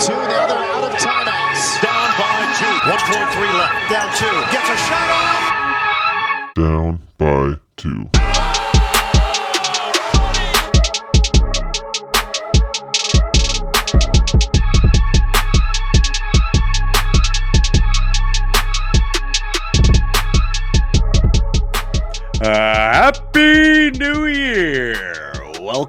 two. 0.00 0.12
Now 0.12 0.46
they're 0.46 0.56
out 0.56 0.84
of 0.84 0.92
timeouts. 0.96 1.82
Down 1.82 2.08
by 2.16 2.40
two. 2.56 2.74
1.3 2.88 3.52
left. 3.58 3.90
Down 3.90 4.08
two. 4.16 4.36
Gets 4.50 4.70
a 4.70 4.76
shot 4.88 5.10
off. 5.10 6.54
Down 6.54 7.00
by 7.18 7.58
two. 7.76 8.19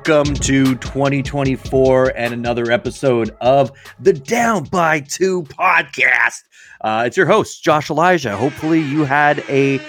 Welcome 0.04 0.34
to 0.34 0.76
2024 0.78 2.14
and 2.16 2.34
another 2.34 2.72
episode 2.72 3.36
of 3.40 3.72
the 4.00 4.14
Down 4.14 4.64
by 4.64 5.02
Two 5.02 5.44
podcast. 5.44 6.42
Uh, 6.82 7.04
it's 7.06 7.16
your 7.16 7.28
host, 7.28 7.64
Josh 7.64 7.92
Elijah. 7.92 8.36
Hopefully, 8.36 8.82
you 8.82 9.06
had 9.06 9.44
a 9.48 9.80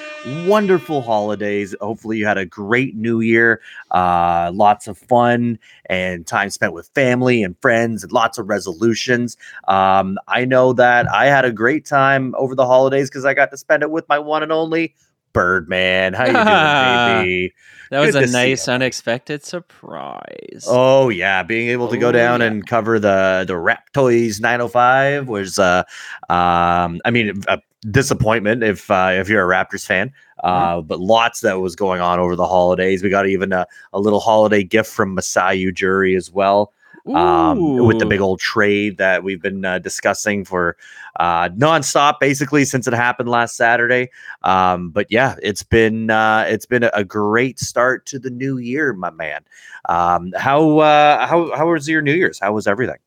wonderful 0.47 1.01
holidays. 1.01 1.75
Hopefully, 1.81 2.19
you 2.19 2.27
had 2.27 2.37
a 2.37 2.45
great 2.45 2.95
new 2.95 3.21
year. 3.21 3.63
Uh, 3.91 4.51
lots 4.53 4.87
of 4.87 4.99
fun 4.99 5.59
and 5.87 6.27
time 6.27 6.51
spent 6.51 6.75
with 6.75 6.91
family 6.95 7.43
and 7.43 7.59
friends, 7.63 8.03
and 8.03 8.13
lots 8.13 8.37
of 8.37 8.51
resolutions. 8.51 9.39
Um, 9.67 10.19
I 10.29 10.45
know 10.45 10.75
that 10.75 11.11
I 11.11 11.29
had 11.29 11.47
a 11.47 11.53
great 11.53 11.87
time 11.87 12.35
over 12.37 12.55
the 12.55 12.67
holidays 12.67 13.09
because 13.09 13.25
I 13.25 13.33
got 13.33 13.51
to 13.53 13.57
spend 13.57 13.83
it 13.83 13.91
with 13.91 14.07
my 14.11 14.19
one 14.19 14.43
and 14.43 14.53
only 14.53 14.95
Birdman. 15.33 16.13
How 16.15 16.27
you 16.27 16.33
doing, 16.33 17.25
baby? 17.25 17.55
That 17.93 18.01
was 18.01 18.13
Good 18.15 18.31
a 18.31 18.33
nice, 18.33 18.69
unexpected 18.69 19.45
surprise. 19.45 20.65
Oh 20.67 21.11
yeah, 21.11 21.43
being 21.43 21.69
able 21.69 21.89
to 21.89 21.99
go 21.99 22.09
Oh, 22.09 22.13
down 22.13 22.41
yeah. 22.41 22.47
and 22.47 22.67
cover 22.67 22.99
the 22.99 23.45
the 23.47 23.53
Raptors 23.53 24.41
905 24.41 25.29
was 25.29 25.59
uh 25.59 25.83
um 26.31 27.03
I 27.05 27.11
mean 27.11 27.43
a 27.49 27.61
disappointment 27.91 28.63
if 28.63 28.91
uh, 28.91 29.11
if 29.13 29.29
you're 29.29 29.45
a 29.45 29.55
Raptors 29.55 29.85
fan. 29.85 30.11
Uh, 30.43 30.81
but 30.81 31.01
lots 31.01 31.41
that 31.43 31.61
was 31.61 31.77
going 31.77 32.01
on 32.01 32.19
over 32.19 32.35
the 32.35 32.47
holidays. 32.47 33.03
We 33.03 33.11
got 33.11 33.27
even 33.29 33.53
a, 33.53 33.67
a 33.93 34.01
little 34.01 34.21
holiday 34.21 34.65
gift 34.65 34.91
from 34.91 35.15
Masai 35.15 35.63
Ujiri 35.63 36.17
as 36.17 36.31
well 36.33 36.73
um, 37.07 37.79
with 37.79 37.99
the 37.99 38.07
big 38.07 38.21
old 38.21 38.39
trade 38.41 38.99
that 38.99 39.25
we've 39.25 39.43
been 39.43 39.65
uh, 39.65 39.79
discussing 39.79 40.45
for 40.45 40.77
uh, 41.19 41.49
nonstop, 41.51 42.21
basically 42.21 42.65
since 42.65 42.87
it 42.87 42.95
happened 42.95 43.29
last 43.29 43.57
Saturday. 43.57 44.09
Um, 44.43 44.91
but 44.91 45.09
yeah, 45.11 45.37
it's 45.43 45.63
been 45.63 46.11
uh, 46.11 46.45
it's 46.49 46.67
been 46.67 46.85
a, 46.85 47.05
great 47.05 47.59
start 47.59 48.07
to 48.07 48.19
the 48.19 48.31
new 48.31 48.59
year, 48.59 48.93
my 48.93 49.11
man. 49.11 49.43
Um, 49.89 50.33
how 50.37 50.79
uh, 50.79 51.27
how 51.27 51.55
how 51.57 51.71
was 51.71 51.89
your 51.89 52.03
New 52.03 52.15
Year's? 52.15 52.39
How 52.39 52.53
was 52.53 52.67
everything? 52.67 52.99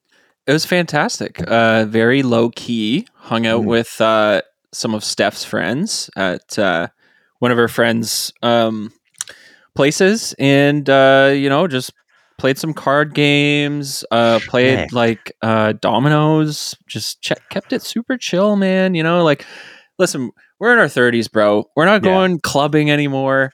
It 0.46 0.52
was 0.52 0.66
fantastic. 0.66 1.42
Uh, 1.48 1.86
very 1.86 2.22
low 2.22 2.50
key. 2.50 3.08
Hung 3.16 3.48
out 3.48 3.64
Mhm. 3.64 3.66
with 3.66 4.00
uh, 4.00 4.42
some 4.72 4.94
of 4.94 5.04
Steph's 5.04 5.44
friends 5.44 6.10
at 6.16 6.60
uh, 6.60 6.88
one 7.40 7.52
of 7.52 7.58
her 7.58 7.68
friends' 7.68 8.32
um, 8.44 8.92
places, 9.74 10.36
and 10.38 10.88
uh, 10.90 11.32
you 11.34 11.50
know, 11.50 11.68
just 11.68 11.94
played 12.38 12.58
some 12.58 12.74
card 12.74 13.14
games. 13.14 14.04
Uh, 14.12 14.40
played 14.48 14.92
like 14.92 15.32
uh, 15.42 15.74
dominoes. 15.82 16.76
Just 16.88 17.22
che- 17.22 17.36
kept 17.50 17.74
it 17.74 17.82
super 17.82 18.18
chill, 18.18 18.56
man. 18.56 18.96
You 18.96 19.04
know, 19.04 19.24
like 19.24 19.46
listen, 19.98 20.32
we're 20.60 20.74
in 20.74 20.80
our 20.80 20.90
thirties, 20.90 21.28
bro. 21.28 21.70
We're 21.76 21.86
not 21.86 22.04
Yeah. 22.04 22.12
going 22.12 22.40
clubbing 22.40 22.92
anymore. 22.92 23.52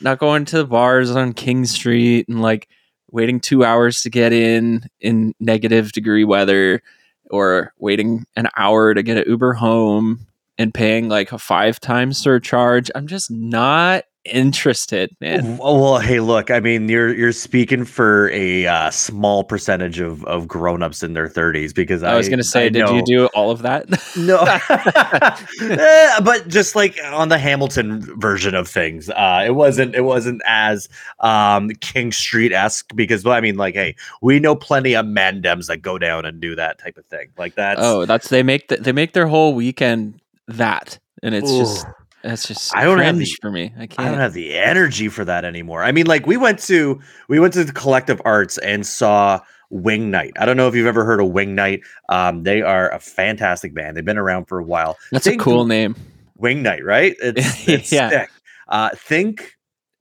Not 0.00 0.18
going 0.18 0.44
to 0.46 0.58
the 0.58 0.66
bars 0.66 1.10
on 1.10 1.32
King 1.32 1.64
Street 1.64 2.28
and 2.28 2.42
like 2.42 2.68
waiting 3.10 3.38
two 3.40 3.64
hours 3.64 4.02
to 4.02 4.10
get 4.10 4.32
in 4.32 4.84
in 5.00 5.34
negative 5.40 5.92
degree 5.92 6.24
weather 6.24 6.82
or 7.30 7.72
waiting 7.78 8.24
an 8.36 8.48
hour 8.56 8.92
to 8.92 9.02
get 9.02 9.16
an 9.16 9.24
Uber 9.26 9.54
home 9.54 10.26
and 10.58 10.74
paying 10.74 11.08
like 11.08 11.32
a 11.32 11.38
five 11.38 11.80
times 11.80 12.18
surcharge. 12.18 12.90
I'm 12.94 13.06
just 13.06 13.30
not 13.30 14.04
interested, 14.24 15.14
man. 15.20 15.58
Well, 15.58 15.98
hey, 15.98 16.20
look. 16.20 16.50
I 16.50 16.60
mean, 16.60 16.88
you're 16.88 17.14
you're 17.14 17.32
speaking 17.32 17.84
for 17.84 18.30
a 18.30 18.66
uh, 18.66 18.90
small 18.90 19.44
percentage 19.44 20.00
of 20.00 20.24
of 20.24 20.48
grown-ups 20.48 21.02
in 21.02 21.12
their 21.12 21.28
30s 21.28 21.74
because 21.74 22.02
I, 22.02 22.12
I 22.12 22.16
was 22.16 22.28
gonna 22.28 22.42
say, 22.42 22.66
I 22.66 22.68
did 22.68 22.88
you 22.88 23.02
do 23.04 23.26
all 23.28 23.50
of 23.50 23.62
that? 23.62 23.88
No, 24.16 24.40
Eh, 25.60 26.20
but 26.20 26.48
just 26.48 26.74
like 26.74 26.98
on 27.04 27.28
the 27.28 27.38
Hamilton 27.38 28.00
version 28.18 28.54
of 28.54 28.68
things, 28.68 29.10
uh, 29.10 29.44
it 29.46 29.52
wasn't 29.54 29.94
it 29.94 30.02
wasn't 30.02 30.42
as 30.46 30.88
um, 31.20 31.70
King 31.80 32.12
Street 32.12 32.52
esque 32.52 32.94
because 32.94 33.24
well, 33.24 33.34
I 33.34 33.40
mean, 33.40 33.56
like, 33.56 33.74
hey, 33.74 33.96
we 34.22 34.40
know 34.40 34.54
plenty 34.54 34.94
of 34.94 35.06
mandems 35.06 35.66
that 35.66 35.78
go 35.78 35.98
down 35.98 36.24
and 36.24 36.40
do 36.40 36.54
that 36.56 36.78
type 36.78 36.96
of 36.96 37.04
thing. 37.06 37.28
Like 37.36 37.54
that 37.56 37.76
oh, 37.78 38.06
that's 38.06 38.28
they 38.28 38.42
make 38.42 38.68
the, 38.68 38.76
they 38.76 38.92
make 38.92 39.12
their 39.12 39.26
whole 39.26 39.54
weekend 39.54 40.20
that, 40.48 40.98
and 41.22 41.34
it's 41.34 41.50
just 41.50 41.86
Ooh. 42.24 42.28
it's 42.30 42.48
just 42.48 42.74
I 42.76 42.84
don't 42.84 42.98
have 42.98 43.18
the- 43.18 43.26
for 43.40 43.50
me. 43.50 43.72
I 43.76 43.86
can't. 43.86 44.00
I 44.00 44.10
don't 44.10 44.20
have 44.20 44.32
the 44.32 44.54
energy 44.54 45.08
for 45.08 45.24
that 45.24 45.44
anymore. 45.44 45.82
I 45.82 45.92
mean, 45.92 46.06
like 46.06 46.26
we 46.26 46.36
went 46.36 46.58
to 46.60 47.00
we 47.28 47.38
went 47.40 47.52
to 47.54 47.64
the 47.64 47.72
Collective 47.72 48.20
Arts 48.24 48.58
and 48.58 48.86
saw 48.86 49.40
Wing 49.70 50.10
Night. 50.10 50.32
I 50.38 50.44
don't 50.44 50.56
know 50.56 50.68
if 50.68 50.74
you've 50.74 50.86
ever 50.86 51.04
heard 51.04 51.20
of 51.20 51.28
Wing 51.30 51.54
Night. 51.54 51.80
Um, 52.08 52.42
they 52.44 52.62
are 52.62 52.90
a 52.90 52.98
fantastic 53.00 53.74
band. 53.74 53.96
They've 53.96 54.04
been 54.04 54.18
around 54.18 54.46
for 54.46 54.58
a 54.58 54.64
while. 54.64 54.96
that's 55.10 55.26
a 55.26 55.36
cool 55.36 55.64
name. 55.66 55.96
Wing 56.36 56.62
Night, 56.62 56.84
right? 56.84 57.16
It's, 57.22 57.68
it's 57.68 57.92
Yeah. 57.92 58.26
Uh, 58.68 58.90
think 58.96 59.52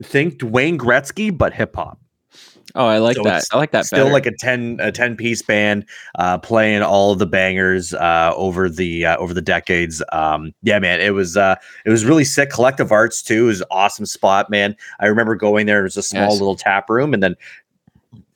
think 0.03 0.39
Dwayne 0.39 0.78
Gretzky, 0.78 1.35
but 1.35 1.53
hip 1.53 1.75
hop. 1.75 2.00
Oh, 2.75 2.88
I 2.88 2.97
like 2.97 3.18
So 3.18 3.24
that. 3.24 3.44
I 3.51 3.57
like 3.57 3.72
that 3.72 3.85
Still 3.85 4.06
better. 4.06 4.13
like 4.13 4.25
a 4.25 4.31
10 4.40 4.78
a 4.81 4.91
10 4.91 5.16
piece 5.16 5.41
band 5.41 5.85
uh 6.16 6.38
playing 6.40 6.81
all 6.81 7.13
the 7.16 7.25
bangers 7.28 7.94
uh 7.94 8.34
over 8.35 8.69
the 8.69 9.06
uh, 9.06 9.18
over 9.18 9.34
the 9.34 9.41
decades. 9.41 10.01
Um 10.12 10.53
yeah 10.63 10.79
man, 10.79 11.00
it 11.01 11.13
was 11.13 11.38
uh 11.38 11.56
it 11.85 11.90
was 11.90 12.06
really 12.06 12.24
sick. 12.24 12.50
Collective 12.50 12.91
Arts 12.91 13.22
too 13.22 13.50
is 13.50 13.63
awesome 13.69 14.06
spot, 14.06 14.50
man. 14.50 14.75
I 15.00 15.06
remember 15.07 15.35
going 15.35 15.66
there, 15.68 15.81
it 15.81 15.84
was 15.84 15.97
a 15.97 16.03
small 16.03 16.31
Yes. 16.31 16.40
little 16.40 16.56
tap 16.56 16.90
room 16.90 17.13
and 17.13 17.22
then 17.22 17.35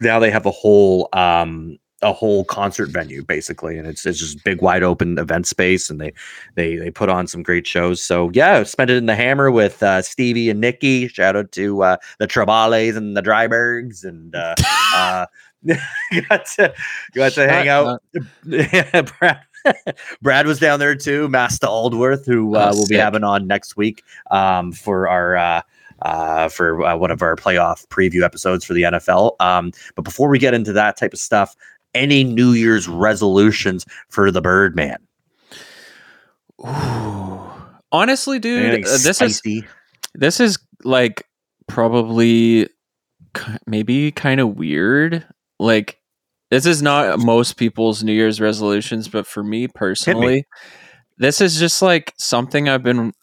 now 0.01 0.19
they 0.19 0.29
have 0.31 0.45
a 0.45 0.51
whole 0.51 1.09
um 1.13 1.77
a 2.01 2.13
whole 2.13 2.45
concert 2.45 2.89
venue 2.89 3.23
basically 3.23 3.77
and 3.77 3.87
it's 3.87 4.05
it's 4.05 4.19
just 4.19 4.43
big 4.43 4.61
wide 4.61 4.83
open 4.83 5.17
event 5.17 5.47
space 5.47 5.89
and 5.89 5.99
they 5.99 6.13
they 6.55 6.75
they 6.75 6.91
put 6.91 7.09
on 7.09 7.25
some 7.25 7.41
great 7.41 7.65
shows. 7.65 8.01
So 8.01 8.29
yeah 8.33 8.63
spent 8.63 8.91
it 8.91 8.97
in 8.97 9.07
the 9.07 9.15
hammer 9.15 9.49
with 9.49 9.81
uh 9.81 10.01
stevie 10.01 10.49
and 10.49 10.61
nikki 10.61 11.07
shout 11.07 11.35
out 11.35 11.51
to 11.53 11.81
uh 11.81 11.97
the 12.19 12.27
Trebales 12.27 12.95
and 12.95 13.17
the 13.17 13.23
drybergs 13.23 14.03
and 14.03 14.35
uh 14.35 14.55
uh 14.95 15.25
got 16.29 16.45
to 16.45 16.73
got 17.13 17.31
to 17.33 17.47
hang 17.47 17.67
out. 17.67 18.01
Brad, 19.19 19.39
Brad 20.21 20.45
was 20.45 20.59
down 20.59 20.79
there 20.79 20.95
too 20.95 21.27
Master 21.29 21.67
Aldworth 21.67 22.25
who 22.27 22.55
uh, 22.55 22.71
Oh, 22.71 22.77
we'll 22.77 22.87
be 22.87 22.95
having 22.95 23.23
on 23.23 23.47
next 23.47 23.75
week 23.75 24.03
um 24.29 24.71
for 24.71 25.07
our 25.07 25.35
uh 25.35 25.61
uh, 26.01 26.47
for 26.49 26.85
uh, 26.85 26.95
one 26.95 27.11
of 27.11 27.21
our 27.21 27.35
playoff 27.35 27.87
preview 27.87 28.23
episodes 28.23 28.63
for 28.63 28.73
the 28.73 28.83
NFL. 28.83 29.35
Um, 29.39 29.71
but 29.95 30.03
before 30.03 30.29
we 30.29 30.39
get 30.39 30.53
into 30.53 30.73
that 30.73 30.97
type 30.97 31.13
of 31.13 31.19
stuff, 31.19 31.55
any 31.93 32.23
New 32.23 32.51
Year's 32.51 32.87
resolutions 32.87 33.85
for 34.09 34.31
the 34.31 34.41
Birdman? 34.41 34.97
Ooh. 36.65 37.39
Honestly, 37.91 38.39
dude, 38.39 38.85
uh, 38.85 38.97
this 39.03 39.21
is 39.21 39.41
this 40.13 40.39
is 40.39 40.57
like 40.83 41.23
probably 41.67 42.67
maybe 43.65 44.11
kind 44.11 44.39
of 44.39 44.57
weird. 44.57 45.25
Like 45.59 45.99
this 46.49 46.65
is 46.65 46.81
not 46.81 47.19
most 47.19 47.57
people's 47.57 48.03
New 48.03 48.13
Year's 48.13 48.41
resolutions, 48.41 49.07
but 49.07 49.25
for 49.25 49.43
me 49.43 49.67
personally, 49.67 50.45
this 51.17 51.41
is 51.41 51.59
just 51.59 51.81
like 51.81 52.13
something 52.17 52.67
I've 52.67 52.83
been 52.83 53.13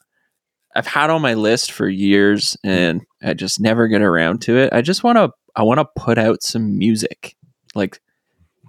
I've 0.74 0.86
had 0.86 1.10
on 1.10 1.22
my 1.22 1.34
list 1.34 1.72
for 1.72 1.88
years 1.88 2.56
and 2.64 3.03
I 3.22 3.34
just 3.34 3.60
never 3.60 3.86
get 3.88 4.03
around 4.03 4.42
to 4.42 4.56
it. 4.56 4.72
I 4.72 4.82
just 4.82 5.04
want 5.04 5.19
to 5.19 5.30
I 5.56 5.62
want 5.62 5.78
to 5.78 5.86
put 6.00 6.18
out 6.18 6.42
some 6.42 6.78
music. 6.78 7.36
Like 7.74 8.00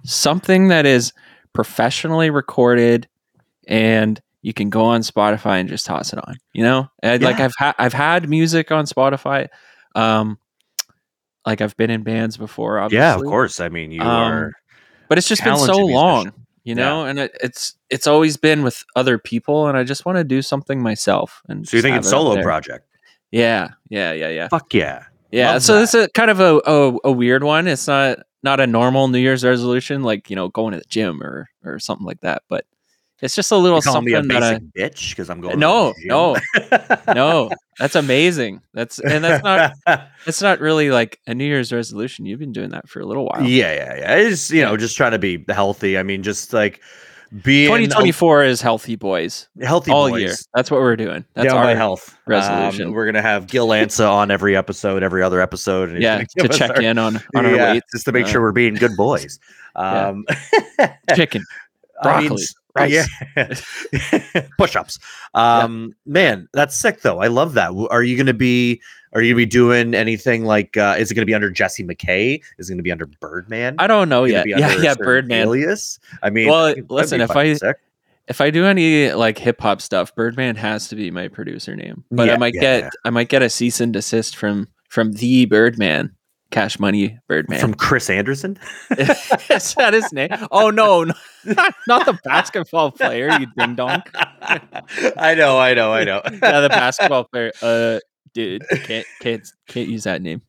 something 0.06 0.68
that 0.68 0.86
is 0.86 1.12
professionally 1.52 2.30
recorded 2.30 3.08
and 3.66 4.20
you 4.42 4.52
can 4.52 4.70
go 4.70 4.84
on 4.84 5.00
Spotify 5.00 5.58
and 5.60 5.68
just 5.68 5.86
toss 5.86 6.12
it 6.12 6.18
on. 6.26 6.36
You 6.52 6.62
know, 6.62 6.88
and 7.02 7.22
like 7.22 7.40
I've 7.40 7.54
had 7.58 7.74
I've 7.78 7.92
had 7.92 8.28
music 8.28 8.70
on 8.70 8.84
Spotify. 8.86 9.48
Um, 9.94 10.38
like 11.44 11.60
I've 11.60 11.76
been 11.76 11.90
in 11.90 12.02
bands 12.02 12.36
before. 12.36 12.78
Obviously. 12.78 12.98
Yeah, 13.02 13.14
of 13.16 13.22
course. 13.22 13.60
I 13.60 13.68
mean, 13.68 13.90
you 13.90 14.00
Um, 14.02 14.08
are. 14.08 14.52
but 15.08 15.18
it's 15.18 15.28
just 15.28 15.42
been 15.42 15.56
so 15.56 15.66
talented 15.66 15.94
long, 15.94 16.16
musician. 16.24 16.46
you 16.64 16.74
know, 16.74 17.04
and 17.06 17.18
it, 17.18 17.36
it's 17.42 17.74
it's 17.90 18.06
always 18.06 18.36
been 18.36 18.62
with 18.62 18.84
other 18.94 19.18
people, 19.18 19.66
and 19.68 19.76
I 19.76 19.82
just 19.84 20.04
want 20.06 20.18
to 20.18 20.24
do 20.24 20.42
something 20.42 20.80
myself. 20.82 21.42
And 21.48 21.66
So 21.66 21.76
you 21.76 21.82
think 21.82 21.96
it's 21.96 22.10
solo 22.10 22.40
project? 22.42 22.86
Yeah, 23.32 23.70
yeah, 23.88 24.12
yeah, 24.12 24.28
yeah, 24.28 24.48
Fuck 24.48 24.72
yeah! 24.74 25.04
Yeah. 25.30 25.52
love 25.52 25.62
So 25.62 25.74
that. 25.74 25.80
this 25.80 25.94
is 25.94 26.08
kind 26.14 26.30
of 26.30 26.40
a, 26.40 26.60
a 26.66 26.98
a 27.04 27.12
weird 27.12 27.44
one. 27.44 27.66
It's 27.66 27.86
not 27.86 28.18
not 28.42 28.60
a 28.60 28.66
normal 28.66 29.08
New 29.08 29.18
Year's 29.18 29.44
resolution, 29.44 30.02
like 30.02 30.30
you 30.30 30.36
know, 30.36 30.48
going 30.48 30.72
to 30.72 30.78
the 30.78 30.84
gym 30.88 31.22
or 31.22 31.48
or 31.64 31.78
something 31.78 32.06
like 32.06 32.20
that. 32.20 32.42
But 32.48 32.64
It's 33.20 33.34
just 33.34 33.50
a 33.50 33.56
little 33.56 33.76
me 33.76 33.80
a 33.80 33.82
something 33.82 34.28
that 34.28 34.42
I, 34.42 34.58
bitch 34.58 35.10
because 35.10 35.28
I'm 35.28 35.40
going. 35.40 35.54
to 35.54 35.60
no, 35.60 35.94
no, 36.04 36.36
no. 37.14 37.50
That's 37.78 37.94
amazing. 37.94 38.62
That's 38.72 38.98
and 39.00 39.22
that's 39.22 39.44
not 39.44 39.74
that's 40.24 40.40
not 40.40 40.60
really 40.60 40.90
like 40.90 41.20
a 41.26 41.34
New 41.34 41.44
Year's 41.44 41.72
resolution. 41.72 42.24
You've 42.24 42.40
been 42.40 42.52
doing 42.52 42.70
that 42.70 42.88
for 42.88 43.00
a 43.00 43.04
little 43.06 43.26
while. 43.26 43.42
Yeah, 43.42 43.74
yeah, 43.74 43.96
yeah. 43.96 44.14
It's 44.14 44.50
you 44.50 44.62
know 44.62 44.78
just 44.78 44.96
trying 44.96 45.12
to 45.12 45.18
be 45.18 45.44
healthy. 45.48 45.98
I 45.98 46.02
mean, 46.02 46.22
just 46.22 46.54
like 46.54 46.80
being 47.42 47.68
2024 47.68 48.44
is 48.44 48.60
healthy 48.60 48.96
boys 48.96 49.48
healthy 49.60 49.90
all 49.90 50.08
boys. 50.08 50.20
year. 50.20 50.34
That's 50.54 50.70
what 50.70 50.80
we're 50.80 50.96
doing. 50.96 51.24
That's 51.34 51.48
Down 51.52 51.66
our 51.66 51.74
health 51.76 52.16
resolution. 52.26 52.88
Um, 52.88 52.92
we're 52.92 53.06
gonna 53.06 53.22
have 53.22 53.46
Gil 53.46 53.68
Ansa 53.68 54.08
on 54.10 54.30
every 54.30 54.56
episode, 54.56 55.02
every 55.02 55.22
other 55.22 55.40
episode. 55.40 55.90
and 55.90 56.02
yeah 56.02 56.22
to 56.38 56.48
check 56.48 56.70
our- 56.70 56.82
in 56.82 56.98
on 56.98 57.16
on 57.34 57.46
our 57.46 57.54
yeah, 57.54 57.72
weight. 57.72 57.82
just 57.92 58.04
to 58.06 58.12
make 58.12 58.26
uh, 58.26 58.28
sure 58.28 58.40
we're 58.40 58.52
being 58.52 58.74
good 58.74 58.96
boys. 58.96 59.38
Yeah. 59.76 60.08
Um, 60.08 60.24
Chicken. 61.14 61.42
I 62.02 62.20
mean, 62.22 62.38
rice. 62.76 63.08
yeah, 63.36 64.46
push-ups. 64.58 64.98
Um, 65.34 65.94
man, 66.06 66.48
that's 66.52 66.76
sick 66.76 67.02
though. 67.02 67.20
I 67.20 67.26
love 67.28 67.54
that. 67.54 67.72
Are 67.90 68.02
you 68.02 68.16
going 68.16 68.26
to 68.26 68.34
be? 68.34 68.80
Are 69.12 69.22
you 69.22 69.32
going 69.34 69.42
to 69.42 69.46
be 69.46 69.50
doing 69.50 69.94
anything 69.94 70.44
like? 70.44 70.76
Uh, 70.76 70.96
is 70.98 71.10
it 71.10 71.14
going 71.14 71.22
to 71.22 71.26
be 71.26 71.34
under 71.34 71.50
Jesse 71.50 71.84
McKay? 71.84 72.40
Is 72.58 72.68
it 72.68 72.72
going 72.72 72.78
to 72.78 72.82
be 72.82 72.92
under 72.92 73.06
Birdman? 73.06 73.76
I 73.78 73.86
don't 73.86 74.08
know 74.08 74.24
yet. 74.24 74.46
Yeah, 74.46 74.76
yeah, 74.80 74.94
Birdman. 74.94 75.42
Alias. 75.48 75.98
I 76.22 76.30
mean, 76.30 76.48
Well, 76.48 76.74
listen, 76.90 77.20
if 77.20 77.30
I- 77.30 77.54
sick. 77.54 77.76
If 78.28 78.40
I 78.40 78.50
do 78.50 78.64
any 78.64 79.12
like 79.12 79.38
hip 79.38 79.60
hop 79.60 79.80
stuff, 79.80 80.12
Birdman 80.16 80.56
has 80.56 80.88
to 80.88 80.96
be 80.96 81.12
my 81.12 81.28
producer 81.28 81.76
name. 81.76 82.02
But 82.10 82.26
Yeah, 82.26 82.34
I 82.34 82.36
might 82.38 82.54
yeah, 82.54 82.60
get 82.60 82.82
yeah. 82.82 82.90
I 83.04 83.10
might 83.10 83.28
get 83.28 83.40
a 83.42 83.48
cease 83.48 83.80
and 83.80 83.92
desist 83.92 84.34
from 84.34 84.66
from 84.88 85.12
the 85.12 85.44
Birdman, 85.44 86.12
Cash 86.56 86.78
Money 86.80 87.18
Birdman. 87.28 87.60
from 87.60 87.74
Chris 87.74 88.08
Anderson. 88.08 88.56
Is 88.90 89.74
that 89.74 89.90
his 89.92 90.10
name? 90.10 90.30
Oh 90.50 90.70
no, 90.70 91.04
no 91.04 91.12
not 91.86 92.06
the 92.06 92.18
basketball 92.24 92.92
player, 92.92 93.30
you 93.38 93.46
ding 93.58 93.74
dong. 93.74 94.02
I 95.18 95.34
know, 95.34 95.58
I 95.58 95.74
know, 95.74 95.92
I 95.92 96.04
know. 96.04 96.22
Yeah, 96.32 96.60
the 96.60 96.70
basketball 96.70 97.24
player. 97.24 97.52
Uh, 97.60 97.98
dude, 98.32 98.66
can't 98.70 99.06
can't 99.20 99.46
can't 99.68 99.88
use 99.90 100.04
that 100.04 100.22
name. 100.22 100.40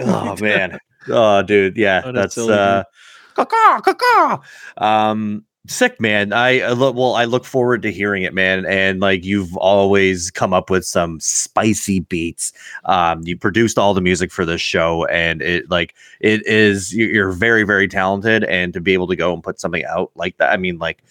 oh 0.00 0.36
man. 0.42 0.78
Oh 1.08 1.42
dude, 1.42 1.78
yeah, 1.78 2.12
that's 2.12 2.34
silly 2.34 2.52
uh 2.52 2.84
caw, 3.32 3.80
caw, 3.80 3.94
caw. 3.94 4.42
um 4.76 5.45
sick 5.68 6.00
man. 6.00 6.32
I, 6.32 6.60
I 6.60 6.72
look 6.72 6.94
well, 6.94 7.14
I 7.14 7.24
look 7.24 7.44
forward 7.44 7.82
to 7.82 7.92
hearing 7.92 8.22
it, 8.22 8.34
man. 8.34 8.64
And 8.66 9.00
like 9.00 9.24
you've 9.24 9.56
always 9.56 10.30
come 10.30 10.52
up 10.52 10.70
with 10.70 10.84
some 10.84 11.20
spicy 11.20 12.00
beats. 12.00 12.52
Um 12.84 13.22
you 13.24 13.36
produced 13.36 13.78
all 13.78 13.94
the 13.94 14.00
music 14.00 14.30
for 14.32 14.44
this 14.44 14.60
show 14.60 15.04
and 15.06 15.42
it 15.42 15.70
like 15.70 15.94
it 16.20 16.46
is 16.46 16.92
you- 16.92 17.06
you're 17.06 17.32
very, 17.32 17.64
very 17.64 17.88
talented 17.88 18.44
and 18.44 18.72
to 18.72 18.80
be 18.80 18.92
able 18.94 19.06
to 19.08 19.16
go 19.16 19.32
and 19.34 19.42
put 19.42 19.60
something 19.60 19.84
out 19.84 20.10
like 20.14 20.36
that. 20.38 20.52
I 20.52 20.56
mean, 20.56 20.78
like 20.78 21.02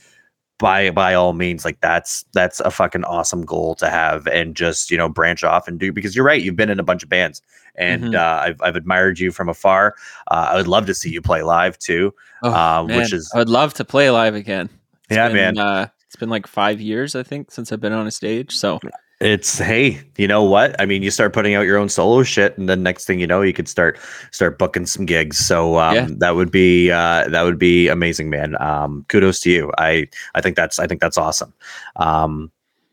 by 0.57 0.89
by 0.91 1.13
all 1.13 1.33
means 1.33 1.65
like 1.65 1.79
that's 1.81 2.23
that's 2.33 2.59
a 2.61 2.71
fucking 2.71 3.03
awesome 3.03 3.43
goal 3.45 3.75
to 3.75 3.89
have 3.89 4.25
and 4.27 4.55
just 4.55 4.89
you 4.89 4.97
know 4.97 5.09
branch 5.09 5.43
off 5.43 5.67
and 5.67 5.79
do 5.79 5.91
because 5.91 6.15
you're 6.15 6.23
right 6.25 6.41
you've 6.41 6.55
been 6.55 6.69
in 6.69 6.79
a 6.79 6.83
bunch 6.83 7.03
of 7.03 7.09
bands 7.09 7.41
and 7.75 8.05
Mhm. 8.05 8.15
uh, 8.15 8.41
I've, 8.41 8.61
I've 8.61 8.75
admired 8.77 9.19
you 9.19 9.31
from 9.31 9.49
afar 9.49 9.95
uh, 10.31 10.47
i 10.51 10.55
would 10.55 10.67
love 10.69 10.85
to 10.85 10.93
see 10.93 11.09
you 11.09 11.21
play 11.21 11.41
live 11.43 11.77
too 11.77 12.13
Oh, 12.43 12.53
Um, 12.53 12.87
which 12.87 13.11
is- 13.11 13.29
I 13.33 13.39
would 13.39 13.49
love 13.49 13.73
to 13.75 13.85
play 13.85 14.09
live 14.11 14.35
again. 14.35 14.69
It's 15.09 15.15
Yeah, 15.17 15.27
been, 15.29 15.55
man. 15.55 15.57
Uh, 15.57 15.87
it's 16.05 16.15
been 16.17 16.29
like 16.29 16.45
five 16.45 16.79
years, 16.79 17.15
I 17.15 17.23
think, 17.23 17.49
since 17.49 17.71
I've 17.71 17.79
been 17.81 17.93
on 17.93 18.05
a 18.05 18.11
stage. 18.11 18.55
So 18.55 18.79
it's 19.21 19.57
hey 19.59 20.01
you 20.17 20.27
know 20.27 20.43
what? 20.43 20.79
I 20.79 20.85
mean 20.85 21.01
you 21.01 21.09
start 21.09 21.33
putting 21.33 21.55
out 21.55 21.61
your 21.61 21.77
own 21.77 21.87
solo 21.89 22.21
shit 22.23 22.57
and 22.57 22.67
then 22.67 22.83
next 22.83 23.05
thing 23.05 23.19
you 23.19 23.27
know 23.27 23.41
you 23.41 23.53
could 23.53 23.67
start 23.69 23.97
start 24.31 24.59
booking 24.59 24.85
some 24.85 25.05
gigs. 25.05 25.37
So 25.37 25.79
um 25.79 25.95
Yeah. 25.95 26.07
that 26.17 26.35
would 26.35 26.51
be 26.51 26.91
uh 26.91 27.27
that 27.29 27.43
would 27.43 27.57
be 27.57 27.87
amazing 27.87 28.29
man. 28.29 28.59
Um 28.61 29.05
kudos 29.07 29.39
to 29.41 29.49
you. 29.51 29.71
I 29.77 30.07
i 30.35 30.41
think 30.41 30.55
that's 30.55 30.79
i 30.79 30.87
think 30.87 30.99
that's 31.01 31.17
awesome. 31.17 31.53
Um 31.95 32.51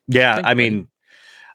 yeah 0.08 0.40
i 0.44 0.52
mean 0.54 0.88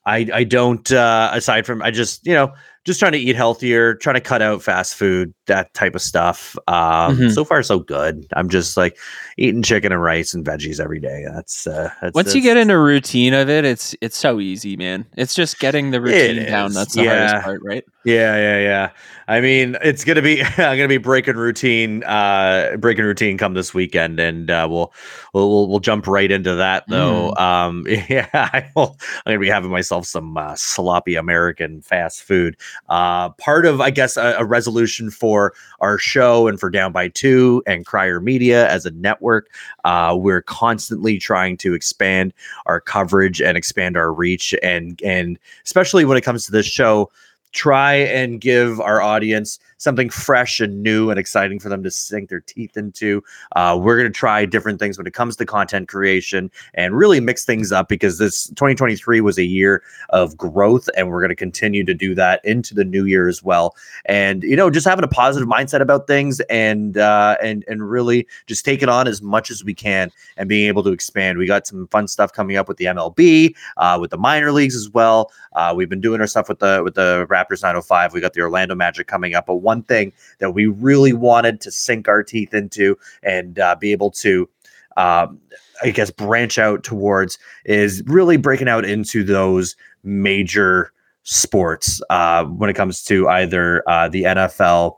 i 0.06 0.26
i 0.34 0.44
don't 0.44 0.90
uh 0.92 1.30
aside 1.34 1.66
from 1.66 1.82
i 1.82 1.92
just 1.92 2.26
you 2.26 2.34
know 2.34 2.54
just 2.86 2.98
trying 3.00 3.12
to 3.12 3.18
eat 3.20 3.36
healthier 3.36 3.94
trying 3.96 4.16
to 4.16 4.22
cut 4.22 4.42
out 4.42 4.64
fast 4.64 4.96
food 4.96 5.34
that 5.48 5.74
type 5.74 5.96
of 5.96 6.02
stuff 6.02 6.56
um 6.68 7.18
Mhm. 7.18 7.34
so 7.34 7.44
far 7.44 7.64
so 7.64 7.80
good 7.80 8.26
i'm 8.34 8.50
just 8.50 8.78
like 8.78 8.98
eating 9.38 9.64
chicken 9.64 9.92
and 9.92 10.02
rice 10.02 10.34
and 10.34 10.46
veggies 10.46 10.80
every 10.80 11.00
day 11.00 11.26
that's 11.34 11.66
uh 11.68 11.90
that's, 12.02 12.14
once 12.16 12.36
you 12.36 12.42
get 12.42 12.58
into 12.58 12.74
a 12.74 12.80
routine 12.80 13.34
of 13.34 13.50
it, 13.50 13.66
it's 13.66 13.96
it's 14.02 14.18
so 14.18 14.40
easy, 14.40 14.76
man. 14.78 15.06
It's 15.16 15.34
just 15.34 15.60
getting 15.60 15.92
the 15.92 16.02
routine 16.02 16.46
down. 16.46 16.74
That's 16.74 16.96
the 16.96 17.04
yeah. 17.04 17.30
hardest 17.30 17.46
part, 17.46 17.62
right? 17.64 17.86
Yeah, 18.04 18.38
yeah, 18.38 18.60
yeah. 18.60 18.90
I 19.28 19.42
mean, 19.42 19.78
it's 19.82 20.04
gonna 20.04 20.22
be 20.22 20.42
I'm 20.58 20.78
gonna 20.78 20.88
be 20.88 20.98
breaking 20.98 21.36
routine, 21.36 22.04
uh, 22.04 22.78
breaking 22.80 23.06
routine 23.06 23.38
come 23.38 23.54
this 23.54 23.74
weekend, 23.74 24.20
and 24.20 24.50
uh, 24.50 24.68
we'll, 24.70 24.94
we'll 25.34 25.68
we'll 25.68 25.80
jump 25.80 26.08
right 26.08 26.32
into 26.32 26.56
that 26.56 26.86
though. 26.88 27.34
Um, 27.36 27.86
yeah, 28.10 28.30
I 28.34 28.70
will, 28.76 28.98
I'm 29.26 29.34
gonna 29.34 29.40
be 29.40 29.50
having 29.50 29.72
myself 29.72 30.06
some 30.06 30.38
uh, 30.38 30.56
sloppy 30.56 31.16
American 31.16 31.82
fast 31.82 32.24
food. 32.24 32.56
Uh, 32.90 33.30
part 33.32 33.66
of 33.66 33.82
I 33.82 33.90
guess 33.90 34.18
a, 34.18 34.36
a 34.40 34.46
resolution 34.46 35.12
for 35.12 35.37
our 35.80 35.98
show 35.98 36.48
and 36.48 36.60
for 36.60 36.70
Down 36.70 36.92
by 36.92 37.08
Two 37.08 37.64
and 37.66 37.86
Crier 37.86 38.20
Media 38.20 38.70
as 38.70 38.86
a 38.86 38.92
network. 38.92 39.50
Uh, 39.86 40.16
we're 40.20 40.42
constantly 40.42 41.18
trying 41.18 41.58
to 41.58 41.74
expand 41.74 42.34
our 42.66 42.80
coverage 42.80 43.42
and 43.42 43.58
expand 43.58 43.98
our 43.98 44.14
reach, 44.14 44.54
and 44.64 45.02
and 45.04 45.40
especially 45.66 46.06
when 46.06 46.18
it 46.18 46.22
comes 46.22 46.46
to 46.46 46.52
this 46.52 46.66
show 46.66 47.10
try 47.54 47.96
and 47.96 48.42
give 48.42 48.80
our 48.80 49.02
audience 49.02 49.60
something 49.78 50.10
fresh 50.10 50.60
and 50.60 50.84
new 50.84 51.10
and 51.10 51.20
exciting 51.20 51.60
for 51.60 51.70
them 51.70 51.84
to 51.84 51.92
sink 51.92 52.30
their 52.30 52.42
teeth 52.42 52.76
into. 52.78 53.24
Uh, 53.56 53.78
we're 53.82 53.98
going 53.98 54.12
to 54.12 54.18
try 54.18 54.46
different 54.46 54.80
things 54.80 54.98
when 54.98 55.08
it 55.08 55.14
comes 55.14 55.36
to 55.36 55.46
content 55.46 55.88
creation 55.88 56.52
and 56.74 56.96
really 56.96 57.20
mix 57.20 57.46
things 57.46 57.72
up 57.72 57.88
because 57.88 58.18
this 58.18 58.48
2023 58.50 59.22
was 59.22 59.38
a 59.38 59.44
year 59.44 59.84
of 60.10 60.36
growth 60.38 60.90
and 60.98 61.10
we're 61.10 61.22
going 61.22 61.30
to 61.30 61.36
continue 61.36 61.84
to 61.84 61.94
do 61.94 62.16
that 62.16 62.44
into 62.44 62.74
the 62.74 62.84
new 62.84 63.06
year 63.06 63.28
as 63.28 63.44
well. 63.44 63.76
And 64.06 64.44
you 64.44 64.56
know, 64.56 64.70
just 64.70 64.88
having 64.88 65.04
a 65.04 65.08
positive 65.08 65.48
mindset 65.48 65.82
about 65.82 66.08
things 66.08 66.40
and 66.42 66.98
uh, 66.98 67.38
and 67.42 67.64
and 67.68 67.90
really 67.90 68.28
just 68.48 68.66
take 68.66 68.82
it 68.82 68.90
on 68.90 69.08
as 69.08 69.22
much 69.22 69.52
as 69.52 69.64
we 69.64 69.74
can 69.74 70.12
and 70.38 70.50
being 70.50 70.68
able 70.68 70.84
to 70.84 70.92
expand. 70.92 71.38
We 71.38 71.46
got 71.46 71.68
some 71.68 71.88
fun 71.88 72.08
stuff 72.08 72.34
coming 72.34 72.58
up 72.58 72.68
with 72.68 72.78
the 72.78 72.86
MLB, 72.86 73.56
uh, 73.78 73.98
with 74.00 74.12
the 74.12 74.18
minor 74.18 74.52
leagues 74.52 74.76
as 74.76 74.90
well. 74.90 75.32
Uh, 75.54 75.74
we've 75.76 75.90
been 75.90 76.02
doing 76.02 76.22
our 76.22 76.28
stuff 76.28 76.50
with 76.50 76.60
the 76.60 76.82
with 76.84 76.96
the 76.96 77.26
Raptors 77.30 77.62
905. 77.62 78.14
We 78.14 78.22
got 78.22 78.34
the 78.34 78.42
Orlando 78.42 78.76
Magic 78.76 79.08
coming 79.08 79.36
up. 79.36 79.46
But 79.46 79.56
one 79.68 79.84
thing 79.84 80.14
that 80.40 80.52
we 80.52 80.66
really 80.66 81.12
wanted 81.12 81.60
to 81.62 81.72
sink 81.72 82.08
our 82.08 82.24
teeth 82.24 82.54
into 82.54 82.98
and 83.22 83.60
uh, 83.60 83.76
be 83.76 83.92
able 83.92 84.10
to, 84.12 84.50
um, 84.96 85.40
I 85.84 85.90
guess, 85.92 86.10
branch 86.10 86.58
out 86.58 86.86
towards 86.86 87.38
is 87.66 88.02
really 88.06 88.38
breaking 88.38 88.70
out 88.70 88.86
into 88.86 89.26
those 89.26 89.76
major 90.04 90.94
sports 91.24 92.02
uh, 92.10 92.46
when 92.46 92.70
it 92.70 92.76
comes 92.76 93.04
to 93.04 93.28
either 93.28 93.84
uh, 93.90 94.08
the 94.08 94.24
NFL. 94.24 94.96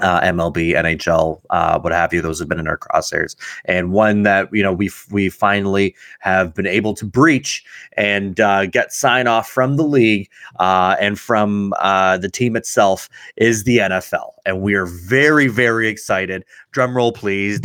Uh, 0.00 0.20
MLB, 0.20 0.74
NHL, 0.74 1.40
uh, 1.48 1.80
what 1.80 1.90
have 1.90 2.12
you? 2.12 2.20
Those 2.20 2.38
have 2.38 2.50
been 2.50 2.58
in 2.58 2.68
our 2.68 2.76
crosshairs, 2.76 3.34
and 3.64 3.92
one 3.92 4.24
that 4.24 4.48
you 4.52 4.62
know 4.62 4.72
we 4.72 4.90
we 5.10 5.30
finally 5.30 5.94
have 6.20 6.54
been 6.54 6.66
able 6.66 6.92
to 6.94 7.06
breach 7.06 7.64
and 7.96 8.38
uh, 8.38 8.66
get 8.66 8.92
sign 8.92 9.26
off 9.26 9.48
from 9.48 9.76
the 9.76 9.84
league 9.84 10.28
uh, 10.60 10.96
and 11.00 11.18
from 11.18 11.72
uh, 11.78 12.18
the 12.18 12.28
team 12.28 12.56
itself 12.56 13.08
is 13.36 13.64
the 13.64 13.78
NFL, 13.78 14.32
and 14.44 14.60
we 14.60 14.74
are 14.74 14.84
very 14.84 15.48
very 15.48 15.88
excited. 15.88 16.44
Drum 16.72 16.94
roll, 16.94 17.12
please. 17.12 17.58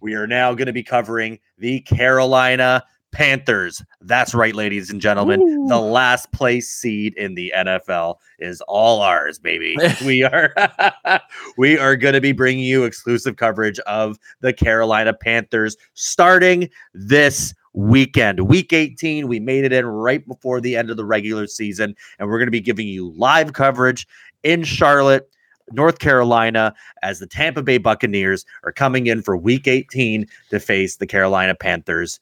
We 0.00 0.14
are 0.14 0.26
now 0.26 0.52
going 0.54 0.66
to 0.66 0.72
be 0.72 0.82
covering 0.82 1.38
the 1.58 1.80
Carolina 1.80 2.84
Panthers. 3.14 3.80
That's 4.00 4.34
right, 4.34 4.54
ladies 4.54 4.90
and 4.90 5.00
gentlemen. 5.00 5.68
The 5.68 5.80
last 5.80 6.32
place 6.32 6.68
seed 6.68 7.14
in 7.16 7.36
the 7.36 7.52
NFL 7.56 8.16
is 8.40 8.60
all 8.62 9.00
ours, 9.00 9.38
baby. 9.38 9.76
we 10.04 10.24
are 10.24 10.52
we 11.56 11.78
are 11.78 11.94
going 11.96 12.14
to 12.14 12.20
be 12.20 12.32
bringing 12.32 12.64
you 12.64 12.82
exclusive 12.82 13.36
coverage 13.36 13.78
of 13.80 14.18
the 14.40 14.52
Carolina 14.52 15.14
Panthers 15.14 15.76
starting 15.94 16.68
this 16.92 17.54
weekend. 17.72 18.40
Week 18.40 18.72
18, 18.72 19.28
we 19.28 19.38
made 19.38 19.64
it 19.64 19.72
in 19.72 19.86
right 19.86 20.26
before 20.26 20.60
the 20.60 20.76
end 20.76 20.90
of 20.90 20.96
the 20.96 21.04
regular 21.04 21.46
season 21.46 21.94
and 22.18 22.28
we're 22.28 22.38
going 22.38 22.48
to 22.48 22.52
be 22.52 22.60
giving 22.60 22.88
you 22.88 23.12
live 23.16 23.52
coverage 23.52 24.08
in 24.42 24.64
Charlotte 24.64 25.30
North 25.72 25.98
Carolina 26.00 26.74
as 27.02 27.20
the 27.20 27.26
Tampa 27.26 27.62
Bay 27.62 27.78
Buccaneers 27.78 28.44
are 28.64 28.72
coming 28.72 29.06
in 29.06 29.22
for 29.22 29.36
week 29.36 29.66
18 29.66 30.26
to 30.50 30.60
face 30.60 30.96
the 30.96 31.06
Carolina 31.06 31.54
Panthers. 31.54 32.20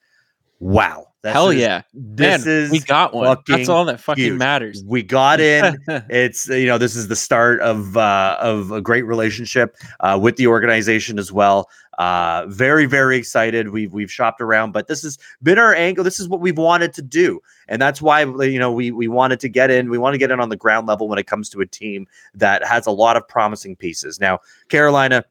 Wow. 0.62 1.09
This 1.23 1.33
Hell 1.33 1.49
is- 1.50 1.59
yeah, 1.61 1.83
This 1.92 2.45
man! 2.47 2.54
is 2.54 2.71
we 2.71 2.78
got 2.81 3.12
one. 3.14 3.37
That's 3.49 3.69
all 3.69 3.85
that 3.87 4.00
fucking 4.00 4.23
huge. 4.25 4.38
matters. 4.38 4.83
We 4.87 5.02
got 5.02 5.40
in. 5.52 5.76
it's 5.88 6.49
you 6.49 6.66
know 6.66 6.78
this 6.78 6.95
is 6.97 7.09
the 7.09 7.16
start 7.16 7.61
of 7.61 7.97
uh, 7.97 8.37
of 8.40 8.71
a 8.71 8.81
great 8.81 9.02
relationship 9.02 9.76
uh, 10.00 10.19
with 10.21 10.37
the 10.37 10.47
organization 10.47 11.19
as 11.19 11.33
well. 11.33 11.69
Uh, 11.99 12.47
very 12.49 12.87
very 12.87 13.16
excited. 13.16 13.71
We've 13.71 13.92
we've 13.92 14.11
shopped 14.11 14.40
around, 14.40 14.71
but 14.73 14.87
this 14.88 15.02
has 15.02 15.19
been 15.42 15.59
our 15.59 15.75
angle. 15.75 16.02
This 16.04 16.19
is 16.21 16.28
what 16.28 16.40
we've 16.40 16.59
wanted 16.59 16.92
to 16.95 17.02
do, 17.02 17.40
and 17.69 17.83
that's 17.83 18.00
why 18.02 18.23
you 18.23 18.59
know 18.59 18.71
we 18.73 18.90
we 18.92 19.07
wanted 19.09 19.38
to 19.40 19.49
get 19.49 19.71
in. 19.71 19.90
We 19.90 19.99
want 19.99 20.14
to 20.14 20.19
get 20.19 20.31
in 20.33 20.38
on 20.40 20.49
the 20.49 20.57
ground 20.57 20.87
level 20.88 21.09
when 21.09 21.19
it 21.21 21.26
comes 21.28 21.49
to 21.50 21.61
a 21.61 21.66
team 21.66 22.07
that 22.35 22.64
has 22.64 22.87
a 22.87 22.92
lot 22.92 23.16
of 23.16 23.26
promising 23.28 23.75
pieces. 23.76 24.19
Now 24.21 24.38
Carolina 24.69 25.25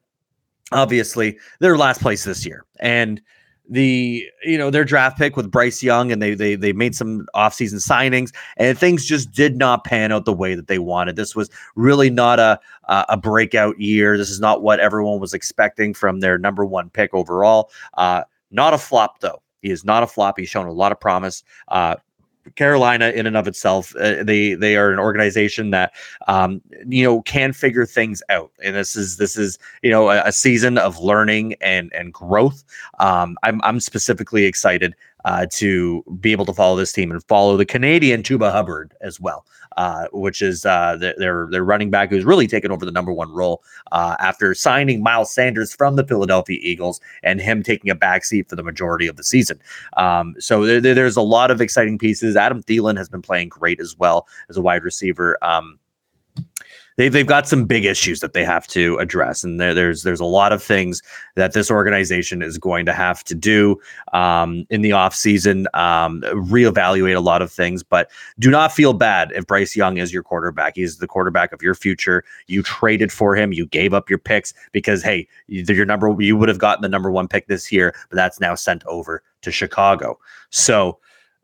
obviously 0.72 1.38
they're 1.58 1.76
last 1.76 2.00
place 2.00 2.24
this 2.24 2.46
year, 2.46 2.64
and 2.80 3.20
the 3.68 4.26
you 4.44 4.58
know 4.58 4.70
their 4.70 4.84
draft 4.84 5.16
pick 5.16 5.36
with 5.36 5.50
Bryce 5.50 5.82
Young 5.82 6.10
and 6.10 6.20
they 6.20 6.34
they 6.34 6.56
they 6.56 6.72
made 6.72 6.94
some 6.94 7.26
offseason 7.34 7.74
signings 7.74 8.34
and 8.56 8.76
things 8.76 9.04
just 9.04 9.30
did 9.32 9.56
not 9.56 9.84
pan 9.84 10.12
out 10.12 10.24
the 10.24 10.32
way 10.32 10.54
that 10.54 10.66
they 10.66 10.78
wanted. 10.78 11.16
This 11.16 11.36
was 11.36 11.48
really 11.76 12.10
not 12.10 12.38
a 12.38 12.58
a 12.88 13.16
breakout 13.16 13.80
year. 13.80 14.18
This 14.18 14.30
is 14.30 14.40
not 14.40 14.62
what 14.62 14.80
everyone 14.80 15.20
was 15.20 15.32
expecting 15.32 15.94
from 15.94 16.20
their 16.20 16.38
number 16.38 16.64
one 16.64 16.90
pick 16.90 17.14
overall. 17.14 17.70
Uh, 17.94 18.24
not 18.50 18.74
a 18.74 18.78
flop 18.78 19.20
though. 19.20 19.42
He 19.62 19.70
is 19.70 19.84
not 19.84 20.02
a 20.02 20.06
flop. 20.08 20.38
He's 20.38 20.48
shown 20.48 20.66
a 20.66 20.72
lot 20.72 20.92
of 20.92 21.00
promise. 21.00 21.44
Uh, 21.68 21.96
Carolina, 22.56 23.10
in 23.10 23.26
and 23.26 23.36
of 23.36 23.46
itself, 23.46 23.94
uh, 23.96 24.22
they 24.22 24.54
they 24.54 24.76
are 24.76 24.92
an 24.92 24.98
organization 24.98 25.70
that 25.70 25.92
um, 26.28 26.60
you 26.86 27.04
know 27.04 27.22
can 27.22 27.52
figure 27.52 27.86
things 27.86 28.22
out, 28.28 28.50
and 28.62 28.74
this 28.74 28.96
is 28.96 29.16
this 29.16 29.36
is 29.36 29.58
you 29.82 29.90
know 29.90 30.10
a, 30.10 30.22
a 30.24 30.32
season 30.32 30.78
of 30.78 30.98
learning 30.98 31.54
and 31.60 31.92
and 31.92 32.12
growth. 32.12 32.64
Um, 32.98 33.36
I'm 33.42 33.60
I'm 33.62 33.80
specifically 33.80 34.44
excited 34.44 34.94
uh, 35.24 35.46
to 35.52 36.02
be 36.20 36.32
able 36.32 36.46
to 36.46 36.52
follow 36.52 36.76
this 36.76 36.92
team 36.92 37.10
and 37.10 37.22
follow 37.24 37.56
the 37.56 37.64
Canadian 37.64 38.22
Chuba 38.22 38.50
Hubbard 38.50 38.94
as 39.00 39.20
well, 39.20 39.46
uh, 39.76 40.06
which 40.12 40.42
is 40.42 40.66
uh, 40.66 40.96
their 40.96 41.48
their 41.50 41.64
running 41.64 41.90
back 41.90 42.10
who's 42.10 42.24
really 42.24 42.46
taken 42.46 42.70
over 42.70 42.84
the 42.84 42.92
number 42.92 43.12
one 43.12 43.32
role 43.32 43.62
uh, 43.92 44.16
after 44.18 44.54
signing 44.54 45.02
Miles 45.02 45.32
Sanders 45.32 45.74
from 45.74 45.96
the 45.96 46.06
Philadelphia 46.06 46.58
Eagles 46.60 47.00
and 47.22 47.40
him 47.40 47.62
taking 47.62 47.90
a 47.90 47.96
backseat 47.96 48.48
for 48.48 48.56
the 48.56 48.62
majority 48.62 49.06
of 49.06 49.16
the 49.16 49.24
season. 49.24 49.60
Um, 49.96 50.34
so 50.38 50.64
there, 50.64 50.94
there's 50.94 51.16
a 51.16 51.22
lot 51.22 51.50
of 51.50 51.60
exciting 51.60 51.98
pieces. 51.98 52.36
Adam 52.36 52.62
Thielen 52.62 52.96
has 52.96 53.08
been 53.08 53.22
playing 53.22 53.48
great 53.48 53.80
as 53.80 53.96
well 53.96 54.26
as 54.48 54.56
a 54.56 54.62
wide 54.62 54.84
receiver. 54.84 55.38
Um, 55.42 55.78
they, 56.96 57.08
they've 57.08 57.26
got 57.26 57.48
some 57.48 57.64
big 57.64 57.84
issues 57.84 58.20
that 58.20 58.32
they 58.32 58.44
have 58.44 58.66
to 58.68 58.96
address 58.98 59.44
and 59.44 59.60
there, 59.60 59.74
there's 59.74 60.02
there's 60.02 60.20
a 60.20 60.24
lot 60.24 60.52
of 60.52 60.62
things 60.62 61.02
that 61.34 61.52
this 61.52 61.70
organization 61.70 62.42
is 62.42 62.58
going 62.58 62.86
to 62.86 62.92
have 62.92 63.24
to 63.24 63.34
do 63.34 63.80
um, 64.12 64.66
in 64.70 64.82
the 64.82 64.90
offseason 64.90 65.66
um, 65.74 66.20
reevaluate 66.22 67.16
a 67.16 67.20
lot 67.20 67.42
of 67.42 67.50
things 67.50 67.82
but 67.82 68.10
do 68.38 68.50
not 68.50 68.72
feel 68.72 68.92
bad 68.92 69.32
if 69.32 69.46
bryce 69.46 69.76
young 69.76 69.96
is 69.98 70.12
your 70.12 70.22
quarterback. 70.22 70.76
He's 70.76 70.98
the 70.98 71.06
quarterback 71.06 71.52
of 71.52 71.62
your 71.62 71.74
future. 71.74 72.24
You 72.46 72.62
traded 72.62 73.12
for 73.12 73.34
him. 73.34 73.52
You 73.52 73.66
gave 73.66 73.94
up 73.94 74.08
your 74.08 74.18
picks 74.18 74.54
because 74.72 75.02
hey 75.02 75.28
your 75.48 75.86
number 75.86 76.14
you 76.20 76.36
would 76.36 76.48
have 76.48 76.58
gotten 76.58 76.82
the 76.82 76.88
number 76.88 77.10
one 77.10 77.28
pick 77.28 77.46
this 77.46 77.70
year 77.72 77.94
but 78.10 78.16
that's 78.16 78.40
now 78.40 78.54
sent 78.54 78.84
over 78.86 79.22
to 79.42 79.50
chicago. 79.50 80.18
So 80.50 80.98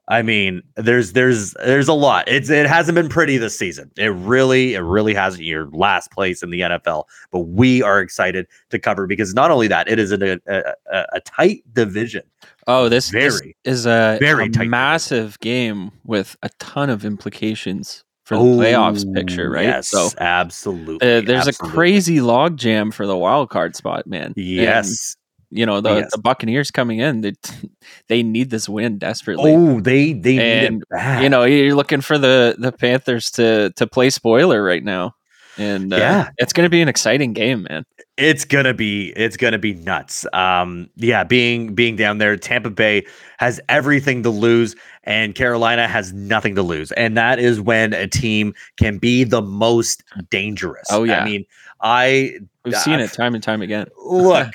I 0.09 0.23
mean, 0.23 0.62
there's 0.75 1.12
there's 1.12 1.53
there's 1.65 1.87
a 1.87 1.93
lot. 1.93 2.27
It's 2.29 2.49
it 2.49 2.67
hasn't 2.67 2.97
been 2.97 3.11
pretty 3.11 3.37
this 3.37 3.57
season. 3.57 3.91
It 3.97 4.09
really 4.09 4.75
it 4.75 4.81
really 4.81 5.12
hasn't. 5.12 5.45
Your 5.45 5.69
last 5.69 6.11
place 6.11 6.43
in 6.43 6.50
the 6.50 6.61
NFL, 6.61 7.05
but 7.31 7.41
we 7.41 7.83
are 7.83 8.00
excited 8.00 8.47
to 8.71 8.79
cover 8.79 9.07
because 9.07 9.35
not 9.35 9.50
only 9.50 9.69
that, 9.69 9.87
it 9.87 9.99
is 9.99 10.11
a 10.11 10.41
a, 10.47 10.75
a, 10.91 11.05
a 11.12 11.21
tight 11.21 11.62
division. 11.75 12.23
Oh, 12.67 12.88
this, 12.88 13.11
very 13.11 13.57
this 13.65 13.81
is 13.81 13.87
a 13.87 14.17
very 14.19 14.47
a 14.47 14.49
tight 14.49 14.69
massive 14.69 15.38
game 15.41 15.91
with 16.05 16.37
a 16.43 16.49
ton 16.59 16.88
of 16.88 17.05
implications 17.05 18.03
for 18.25 18.37
the 18.37 18.43
playoffs 18.43 19.11
picture, 19.15 19.50
right? 19.50 19.65
Yes, 19.65 19.88
so 19.91 20.09
absolutely. 20.19 21.07
uh, 21.07 21.21
there's 21.21 21.49
absolutely. 21.49 21.69
a 21.69 21.73
crazy 21.75 22.21
log 22.23 22.57
jam 22.57 22.91
for 22.91 23.07
the 23.07 23.17
wild 23.17 23.50
card 23.50 23.77
spot, 23.77 24.07
man. 24.07 24.33
Yes. 24.37 25.17
You 25.50 25.64
know 25.67 25.81
the, 25.81 25.95
Yes. 25.97 26.11
the 26.12 26.19
Buccaneers 26.19 26.71
coming 26.71 26.99
in. 27.00 27.21
They 27.23 27.33
they 28.09 28.23
need 28.23 28.50
this 28.50 28.69
win 28.69 28.99
desperately. 28.99 29.52
Oh, 29.55 29.81
they 29.81 30.12
they 30.12 30.37
need 30.37 30.85
And, 30.93 31.23
you 31.23 31.28
know 31.28 31.45
you're 31.45 31.75
looking 31.75 32.00
for 32.00 32.19
the 32.19 32.57
the 32.59 32.73
Panthers 32.73 33.31
to 33.33 33.71
to 33.76 33.87
play 33.87 34.11
spoiler 34.11 34.62
right 34.62 34.85
now, 34.85 35.14
and 35.57 35.93
uh, 35.93 35.97
Yeah. 35.97 36.31
it's 36.38 36.52
going 36.52 36.67
to 36.67 36.71
be 36.71 36.81
an 36.83 36.88
exciting 36.88 37.33
game, 37.33 37.67
man. 37.69 37.85
it's 38.17 38.45
gonna 38.45 38.75
be 38.75 39.11
it's 39.17 39.37
gonna 39.37 39.59
be 39.59 39.75
nuts 39.75 40.26
um 40.33 40.90
yeah 40.97 41.23
being 41.23 41.73
being 41.73 41.95
down 41.95 42.19
there 42.19 42.37
tampa 42.37 42.69
bay 42.69 43.07
has 43.38 43.61
everything 43.69 44.25
to 44.25 44.31
lose 44.31 44.75
and 45.05 45.37
carolina 45.37 45.87
has 45.87 46.12
nothing 46.12 46.57
to 46.57 46.62
lose 46.62 46.90
and 46.93 47.17
that 47.17 47.38
is 47.38 47.61
when 47.61 47.93
a 47.93 48.09
team 48.09 48.52
can 48.76 48.99
be 48.99 49.23
the 49.23 49.40
most 49.40 50.02
dangerous 50.31 50.85
Oh, 50.90 51.05
yeah. 51.05 51.21
i 51.21 51.25
mean 51.25 51.45
i 51.81 52.33
We've 52.64 52.76
seen 52.76 52.99
it 52.99 53.12
time 53.12 53.35
and 53.37 53.43
time 53.43 53.62
again. 53.62 53.87
look 54.05 54.52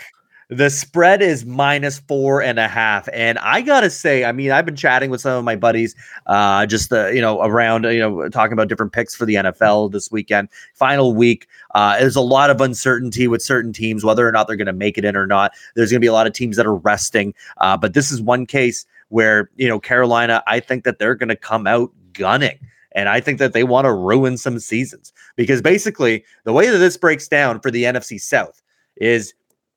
the 0.54 0.70
spread 0.70 1.22
is 1.22 1.46
minus 1.46 2.00
four 2.00 2.42
and 2.42 2.60
a 2.60 2.68
half. 2.68 3.10
And 3.12 3.38
i 3.40 3.62
gotta 3.62 3.90
say 3.90 4.26
i 4.26 4.32
mean 4.32 4.52
i've 4.52 4.66
been 4.66 4.76
chatting 4.76 5.10
with 5.10 5.22
some 5.22 5.38
of 5.38 5.44
my 5.44 5.56
buddies 5.56 5.96
uh 6.28 6.66
just 6.66 6.92
uh, 6.92 7.08
you 7.08 7.22
know 7.22 7.42
around 7.42 7.84
you 7.86 8.00
know 8.00 8.30
talking 8.30 8.54
about 8.54 8.68
different 8.70 8.94
picks 8.94 9.16
for 9.16 9.26
the 9.26 9.36
nfl 9.36 9.92
this 9.92 10.12
weekend. 10.12 10.50
Final 10.74 11.14
week 11.14 11.48
uh 11.76 11.98
there's 12.00 12.16
a 12.16 12.22
lot 12.22 12.50
of 12.50 12.62
uncertainty 12.62 13.28
with 13.28 13.42
certain 13.42 13.74
teams 13.74 14.04
whether 14.04 14.28
or 14.28 14.32
not 14.32 14.48
they're 14.48 14.56
going 14.56 14.66
to 14.68 14.74
make 14.74 14.98
it 14.98 15.06
in 15.06 15.16
or 15.16 15.28
not. 15.28 15.52
There's 15.76 15.92
going 15.92 16.00
to 16.00 16.06
be 16.06 16.08
a 16.08 16.14
lot 16.14 16.28
of 16.28 16.34
teams 16.34 16.58
that 16.58 16.66
are 16.66 16.76
resting 16.76 17.34
uh 17.58 17.78
but 17.78 17.94
this 17.94 18.12
is 18.12 18.22
one 18.22 18.46
case 18.46 18.86
where 19.10 19.50
you 19.56 19.68
know 19.68 19.80
carolina 19.80 20.44
i 20.48 20.60
think 20.60 20.84
that 20.84 21.00
they're 21.00 21.16
going 21.16 21.30
to 21.30 21.36
come 21.36 21.68
out 21.68 21.92
gunning. 22.14 22.60
And 22.96 23.10
I 23.10 23.20
think 23.20 23.40
that 23.40 23.54
they 23.54 23.64
want 23.64 23.86
to 23.86 23.94
ruin 23.94 24.38
some 24.38 24.60
seasons. 24.60 25.12
Because 25.36 25.62
basically 25.62 26.24
the 26.44 26.54
way 26.54 26.70
that 26.70 26.78
this 26.78 26.98
breaks 26.98 27.28
down 27.28 27.60
for 27.60 27.72
the 27.72 27.84
NFC 27.84 28.22
South 28.22 28.62
is 28.98 29.34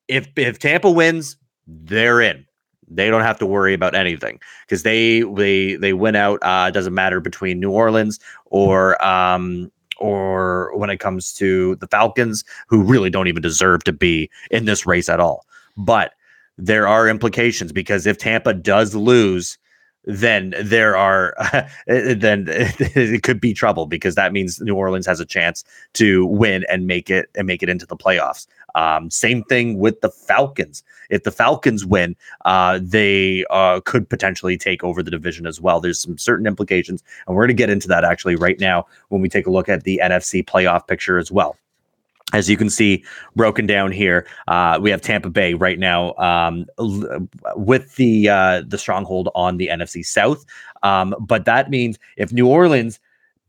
if 0.09 0.29
if 0.37 0.59
Tampa 0.59 0.91
wins, 0.91 1.37
they're 1.67 2.21
in. 2.21 2.45
They 2.89 3.11
don't 3.11 3.23
have 3.23 3.39
to 3.41 3.47
worry 3.47 3.75
about 3.75 3.95
anything 3.95 4.41
because 4.65 4.83
they 4.83 5.23
they 5.23 5.77
they 5.77 5.93
win 5.93 6.17
out. 6.17 6.39
Uh, 6.43 6.71
doesn't 6.71 6.95
matter 6.95 7.21
between 7.21 7.59
New 7.59 7.71
Orleans 7.71 8.21
or 8.47 9.03
um 9.05 9.71
or 9.99 10.77
when 10.77 10.91
it 10.91 11.01
comes 11.01 11.33
to 11.35 11.77
the 11.77 11.87
Falcons, 11.89 12.45
who 12.69 12.83
really 12.83 13.11
don't 13.11 13.29
even 13.29 13.43
deserve 13.43 13.83
to 13.85 13.93
be 13.93 14.31
in 14.51 14.67
this 14.67 14.87
race 14.87 15.09
at 15.09 15.21
all. 15.21 15.47
But 15.77 16.13
there 16.59 16.87
are 16.87 17.09
implications 17.09 17.73
because 17.73 18.07
if 18.07 18.19
Tampa 18.19 18.55
does 18.55 18.95
lose, 18.95 19.59
then 20.05 20.55
there 20.63 20.97
are 20.97 21.35
then 21.87 22.47
it 22.49 23.23
could 23.23 23.41
be 23.41 23.53
trouble 23.53 23.87
because 23.87 24.15
that 24.15 24.33
means 24.33 24.61
New 24.61 24.75
Orleans 24.75 25.07
has 25.07 25.21
a 25.21 25.27
chance 25.27 25.65
to 25.95 26.25
win 26.27 26.65
and 26.69 26.87
make 26.87 27.11
it 27.11 27.29
and 27.35 27.47
make 27.47 27.63
it 27.63 27.69
into 27.69 27.87
the 27.87 27.97
playoffs. 27.97 28.47
Um, 28.77 29.11
same 29.11 29.43
thing 29.45 29.79
with 29.79 30.01
the 30.03 30.11
Falcons. 30.11 30.85
If 31.11 31.25
the 31.25 31.31
Falcons 31.31 31.85
win, 31.85 32.15
uh, 32.45 32.79
they 32.83 33.45
uh, 33.51 33.81
could 33.85 34.09
potentially 34.09 34.57
take 34.59 34.85
over 34.85 35.03
the 35.03 35.11
division 35.11 35.47
as 35.47 35.61
well. 35.61 35.81
There's 35.81 36.01
some 36.01 36.19
certain 36.19 36.47
implications, 36.47 37.03
and 37.27 37.35
we're 37.35 37.45
going 37.45 37.57
to 37.57 37.63
get 37.63 37.71
into 37.71 37.89
that 37.89 38.05
actually 38.05 38.37
right 38.37 38.61
now 38.61 38.87
when 39.09 39.21
we 39.21 39.29
take 39.29 39.47
a 39.47 39.51
look 39.51 39.69
at 39.69 39.85
the 39.85 40.01
NFC 40.05 40.45
playoff 40.45 40.87
picture 40.87 41.19
as 41.19 41.33
well. 41.33 41.57
As 42.33 42.51
you 42.51 42.57
can 42.57 42.69
see, 42.69 43.05
broken 43.37 43.67
down 43.67 43.93
here, 43.93 44.27
uh, 44.49 44.79
we 44.83 44.91
have 44.91 45.01
Tampa 45.01 45.31
Bay 45.31 45.55
right 45.55 45.79
now 45.79 46.13
um, 46.15 46.67
l- 46.79 47.29
with 47.55 47.95
the 47.95 48.29
uh, 48.29 48.63
the 48.67 48.79
stronghold 48.79 49.29
on 49.37 49.57
the 49.57 49.69
NFC 49.69 50.05
South. 50.05 50.45
Um, 50.83 51.15
but 51.21 51.45
that 51.45 51.71
means 51.71 51.99
if 52.17 52.33
New 52.33 52.49
Orleans 52.49 52.99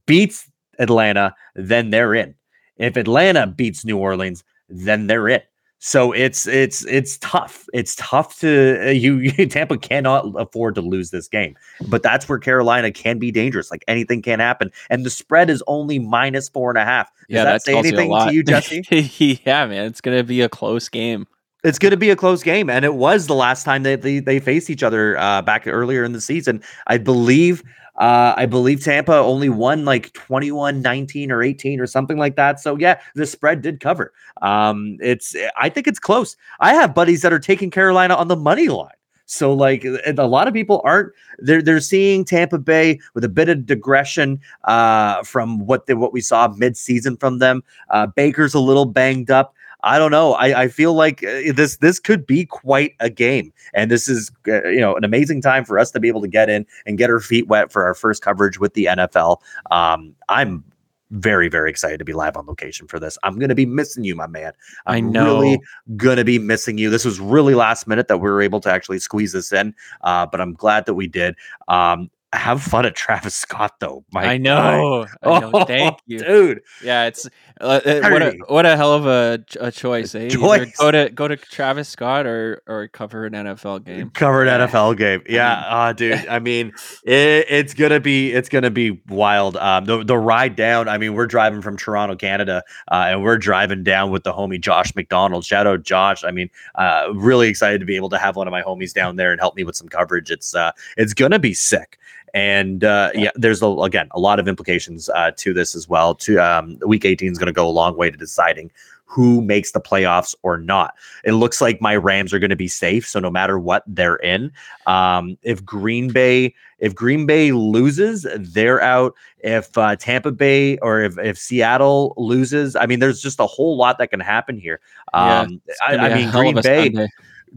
beats 0.05 0.49
Atlanta, 0.79 1.35
then 1.55 1.89
they're 1.89 2.13
in. 2.13 2.35
If 2.77 2.97
Atlanta 2.97 3.47
beats 3.47 3.83
New 3.83 3.97
Orleans, 3.97 4.43
then 4.69 5.07
they're 5.07 5.27
it. 5.27 5.47
So 5.79 6.11
it's 6.11 6.47
it's 6.47 6.85
it's 6.85 7.17
tough. 7.19 7.67
It's 7.71 7.95
tough 7.95 8.39
to 8.39 8.87
uh, 8.87 8.91
you, 8.91 9.17
you. 9.37 9.45
Tampa 9.45 9.77
cannot 9.77 10.25
afford 10.35 10.75
to 10.75 10.81
lose 10.81 11.11
this 11.11 11.27
game, 11.27 11.55
but 11.87 12.01
that's 12.01 12.27
where 12.27 12.39
Carolina 12.39 12.91
can 12.91 13.19
be 13.19 13.31
dangerous. 13.31 13.69
Like 13.69 13.83
anything 13.87 14.21
can 14.21 14.39
happen, 14.39 14.71
and 14.89 15.05
the 15.05 15.09
spread 15.09 15.49
is 15.49 15.63
only 15.67 15.99
minus 15.99 16.49
four 16.49 16.71
and 16.71 16.79
a 16.79 16.85
half. 16.85 17.11
Does 17.13 17.25
yeah, 17.29 17.43
that, 17.43 17.51
that 17.51 17.61
say 17.61 17.73
tells 17.73 17.85
you 17.85 17.97
anything 17.97 18.27
to 18.27 18.33
you, 18.33 18.43
Jesse? 19.23 19.41
yeah, 19.45 19.67
man, 19.67 19.85
it's 19.85 20.01
going 20.01 20.17
to 20.17 20.23
be 20.23 20.41
a 20.41 20.49
close 20.49 20.89
game. 20.89 21.27
it's 21.63 21.77
going 21.77 21.91
to 21.91 21.97
be 21.97 22.09
a 22.09 22.15
close 22.15 22.41
game, 22.41 22.71
and 22.71 22.83
it 22.83 22.95
was 22.95 23.27
the 23.27 23.35
last 23.35 23.63
time 23.63 23.83
that 23.83 24.01
they, 24.01 24.19
they 24.19 24.39
faced 24.39 24.71
each 24.71 24.81
other 24.81 25.15
uh, 25.19 25.43
back 25.43 25.67
earlier 25.67 26.03
in 26.03 26.11
the 26.11 26.21
season. 26.21 26.61
I 26.87 26.97
believe. 26.97 27.63
Uh, 27.97 28.33
I 28.37 28.45
believe 28.45 28.83
Tampa 28.83 29.13
only 29.13 29.49
won 29.49 29.85
like 29.85 30.13
21, 30.13 30.81
19 30.81 31.31
or 31.31 31.41
18 31.41 31.79
or 31.79 31.87
something 31.87 32.17
like 32.17 32.35
that. 32.35 32.59
So 32.59 32.77
yeah, 32.77 32.99
the 33.15 33.25
spread 33.25 33.61
did 33.61 33.79
cover. 33.79 34.13
Um, 34.41 34.97
it's 35.01 35.35
I 35.57 35.69
think 35.69 35.87
it's 35.87 35.99
close. 35.99 36.35
I 36.59 36.73
have 36.73 36.93
buddies 36.93 37.21
that 37.23 37.33
are 37.33 37.39
taking 37.39 37.71
Carolina 37.71 38.15
on 38.15 38.27
the 38.27 38.35
money 38.35 38.67
line. 38.67 38.91
So 39.27 39.53
like 39.53 39.83
a 39.85 40.25
lot 40.25 40.47
of 40.47 40.53
people 40.53 40.81
aren't 40.85 41.11
they're 41.39 41.61
they're 41.61 41.81
seeing 41.81 42.23
Tampa 42.23 42.57
Bay 42.57 42.99
with 43.13 43.25
a 43.25 43.29
bit 43.29 43.49
of 43.49 43.65
digression 43.65 44.39
uh, 44.63 45.21
from 45.23 45.65
what 45.65 45.85
they, 45.85 45.95
what 45.95 46.13
we 46.13 46.21
saw 46.21 46.47
mid 46.47 46.77
season 46.77 47.17
from 47.17 47.39
them. 47.39 47.61
Uh, 47.89 48.07
Baker's 48.07 48.53
a 48.53 48.59
little 48.59 48.85
banged 48.85 49.29
up. 49.29 49.53
I 49.81 49.99
don't 49.99 50.11
know. 50.11 50.33
I, 50.33 50.63
I 50.63 50.67
feel 50.67 50.93
like 50.93 51.23
uh, 51.23 51.53
this 51.53 51.77
this 51.77 51.99
could 51.99 52.25
be 52.25 52.45
quite 52.45 52.95
a 52.99 53.09
game, 53.09 53.53
and 53.73 53.91
this 53.91 54.09
is 54.09 54.31
uh, 54.47 54.67
you 54.67 54.79
know 54.79 54.95
an 54.95 55.03
amazing 55.03 55.41
time 55.41 55.65
for 55.65 55.77
us 55.77 55.91
to 55.91 55.99
be 55.99 56.07
able 56.07 56.21
to 56.21 56.27
get 56.27 56.49
in 56.49 56.65
and 56.85 56.97
get 56.97 57.09
our 57.09 57.19
feet 57.19 57.47
wet 57.47 57.71
for 57.71 57.83
our 57.83 57.93
first 57.93 58.21
coverage 58.21 58.59
with 58.59 58.73
the 58.73 58.85
NFL. 58.85 59.37
Um, 59.71 60.15
I'm 60.29 60.63
very 61.11 61.47
very 61.47 61.69
excited 61.69 61.99
to 61.99 62.05
be 62.05 62.13
live 62.13 62.35
on 62.35 62.45
location 62.47 62.87
for 62.87 62.99
this. 62.99 63.17
I'm 63.23 63.37
gonna 63.39 63.55
be 63.55 63.65
missing 63.65 64.03
you, 64.03 64.15
my 64.15 64.27
man. 64.27 64.53
I 64.87 64.97
I'm 64.97 65.11
know. 65.11 65.25
really 65.39 65.59
gonna 65.95 66.25
be 66.25 66.39
missing 66.39 66.77
you. 66.77 66.89
This 66.89 67.05
was 67.05 67.19
really 67.19 67.53
last 67.53 67.87
minute 67.87 68.07
that 68.07 68.17
we 68.17 68.29
were 68.29 68.41
able 68.41 68.59
to 68.61 68.71
actually 68.71 68.99
squeeze 68.99 69.31
this 69.31 69.53
in, 69.53 69.75
uh, 70.01 70.25
but 70.25 70.41
I'm 70.41 70.53
glad 70.53 70.85
that 70.87 70.95
we 70.95 71.07
did. 71.07 71.35
Um, 71.67 72.09
have 72.33 72.61
fun 72.61 72.85
at 72.85 72.95
Travis 72.95 73.35
Scott 73.35 73.75
though. 73.79 74.03
I 74.15 74.37
know. 74.37 75.05
I 75.23 75.39
know. 75.39 75.51
Oh, 75.53 75.65
Thank 75.65 75.97
you. 76.05 76.19
dude. 76.19 76.61
Yeah, 76.83 77.05
it's 77.05 77.25
uh, 77.61 77.79
uh, 77.85 78.09
what 78.09 78.21
a 78.21 78.37
what 78.47 78.65
a 78.65 78.75
hell 78.75 78.93
of 78.93 79.05
a, 79.07 79.43
a 79.59 79.71
choice. 79.71 80.13
Eh? 80.13 80.29
Choice. 80.29 80.75
Go 80.77 80.91
to 80.91 81.09
go 81.09 81.27
to 81.27 81.37
Travis 81.37 81.87
Scott 81.89 82.25
or 82.27 82.61
or 82.67 82.87
cover 82.89 83.25
an 83.25 83.33
NFL 83.33 83.85
game. 83.85 84.09
Covered 84.11 84.45
Yeah. 84.47 84.67
NFL 84.67 84.97
game. 84.97 85.23
Yeah, 85.29 85.53
uh, 85.67 85.93
dude. 85.93 86.25
I 86.29 86.39
mean, 86.39 86.73
it, 87.03 87.45
it's 87.49 87.73
gonna 87.73 87.99
be 87.99 88.31
it's 88.33 88.49
gonna 88.49 88.71
be 88.71 89.01
wild. 89.07 89.55
Um, 89.57 89.85
the 89.85 90.03
the 90.03 90.17
ride 90.17 90.55
down. 90.55 90.87
I 90.87 90.97
mean, 90.97 91.13
we're 91.13 91.27
driving 91.27 91.61
from 91.61 91.77
Toronto, 91.77 92.15
Canada, 92.15 92.63
uh, 92.91 93.05
and 93.07 93.23
we're 93.23 93.37
driving 93.37 93.83
down 93.83 94.11
with 94.11 94.23
the 94.23 94.33
homie 94.33 94.59
Josh 94.59 94.93
McDonald. 94.95 95.45
Shout 95.45 95.65
out 95.65 95.83
Josh. 95.83 96.23
I 96.23 96.31
mean, 96.31 96.49
uh, 96.75 97.07
really 97.13 97.47
excited 97.47 97.79
to 97.79 97.85
be 97.85 97.95
able 97.95 98.09
to 98.09 98.17
have 98.17 98.35
one 98.35 98.47
of 98.47 98.51
my 98.51 98.61
homies 98.61 98.93
down 98.93 99.15
there 99.15 99.31
and 99.31 99.39
help 99.39 99.55
me 99.55 99.63
with 99.63 99.75
some 99.75 99.87
coverage. 99.87 100.29
It's 100.29 100.53
uh, 100.53 100.71
it's 100.97 101.13
gonna 101.13 101.39
be 101.39 101.53
sick. 101.53 101.97
And 102.33 102.83
uh, 102.83 103.11
yeah, 103.13 103.31
there's 103.35 103.61
a, 103.61 103.67
again 103.67 104.09
a 104.11 104.19
lot 104.19 104.39
of 104.39 104.47
implications 104.47 105.09
uh, 105.09 105.31
to 105.37 105.53
this 105.53 105.75
as 105.75 105.87
well. 105.87 106.15
To 106.15 106.37
um, 106.39 106.77
week 106.85 107.05
18 107.05 107.31
is 107.31 107.37
going 107.37 107.47
to 107.47 107.53
go 107.53 107.67
a 107.67 107.71
long 107.71 107.97
way 107.97 108.09
to 108.11 108.17
deciding 108.17 108.71
who 109.05 109.41
makes 109.41 109.71
the 109.71 109.79
playoffs 109.79 110.35
or 110.43 110.57
not. 110.57 110.93
It 111.23 111.31
looks 111.31 111.61
like 111.61 111.79
my 111.79 111.95
Rams 111.95 112.33
are 112.33 112.39
going 112.39 112.49
to 112.49 112.57
be 112.57 112.67
safe, 112.67 113.07
so 113.07 113.21
no 113.21 113.29
matter 113.29 113.57
what 113.57 113.83
they're 113.87 114.17
in. 114.17 114.51
Um, 114.85 115.37
if 115.43 115.63
Green 115.63 116.09
Bay 116.11 116.53
if 116.79 116.93
Green 116.93 117.25
Bay 117.25 117.51
loses, 117.51 118.27
they're 118.37 118.81
out. 118.81 119.15
If 119.39 119.75
uh, 119.77 119.95
Tampa 119.95 120.31
Bay 120.31 120.77
or 120.79 121.01
if, 121.01 121.17
if 121.17 121.37
Seattle 121.37 122.13
loses, 122.17 122.75
I 122.75 122.85
mean, 122.85 122.99
there's 122.99 123.21
just 123.21 123.39
a 123.39 123.47
whole 123.47 123.77
lot 123.77 123.97
that 123.97 124.11
can 124.11 124.19
happen 124.19 124.59
here. 124.59 124.79
Um, 125.13 125.61
It's 125.65 125.79
I, 125.87 125.97
I 125.97 126.13
mean, 126.13 126.31
Green 126.31 126.55
Bay, 126.55 126.85
Sunday. 126.85 127.07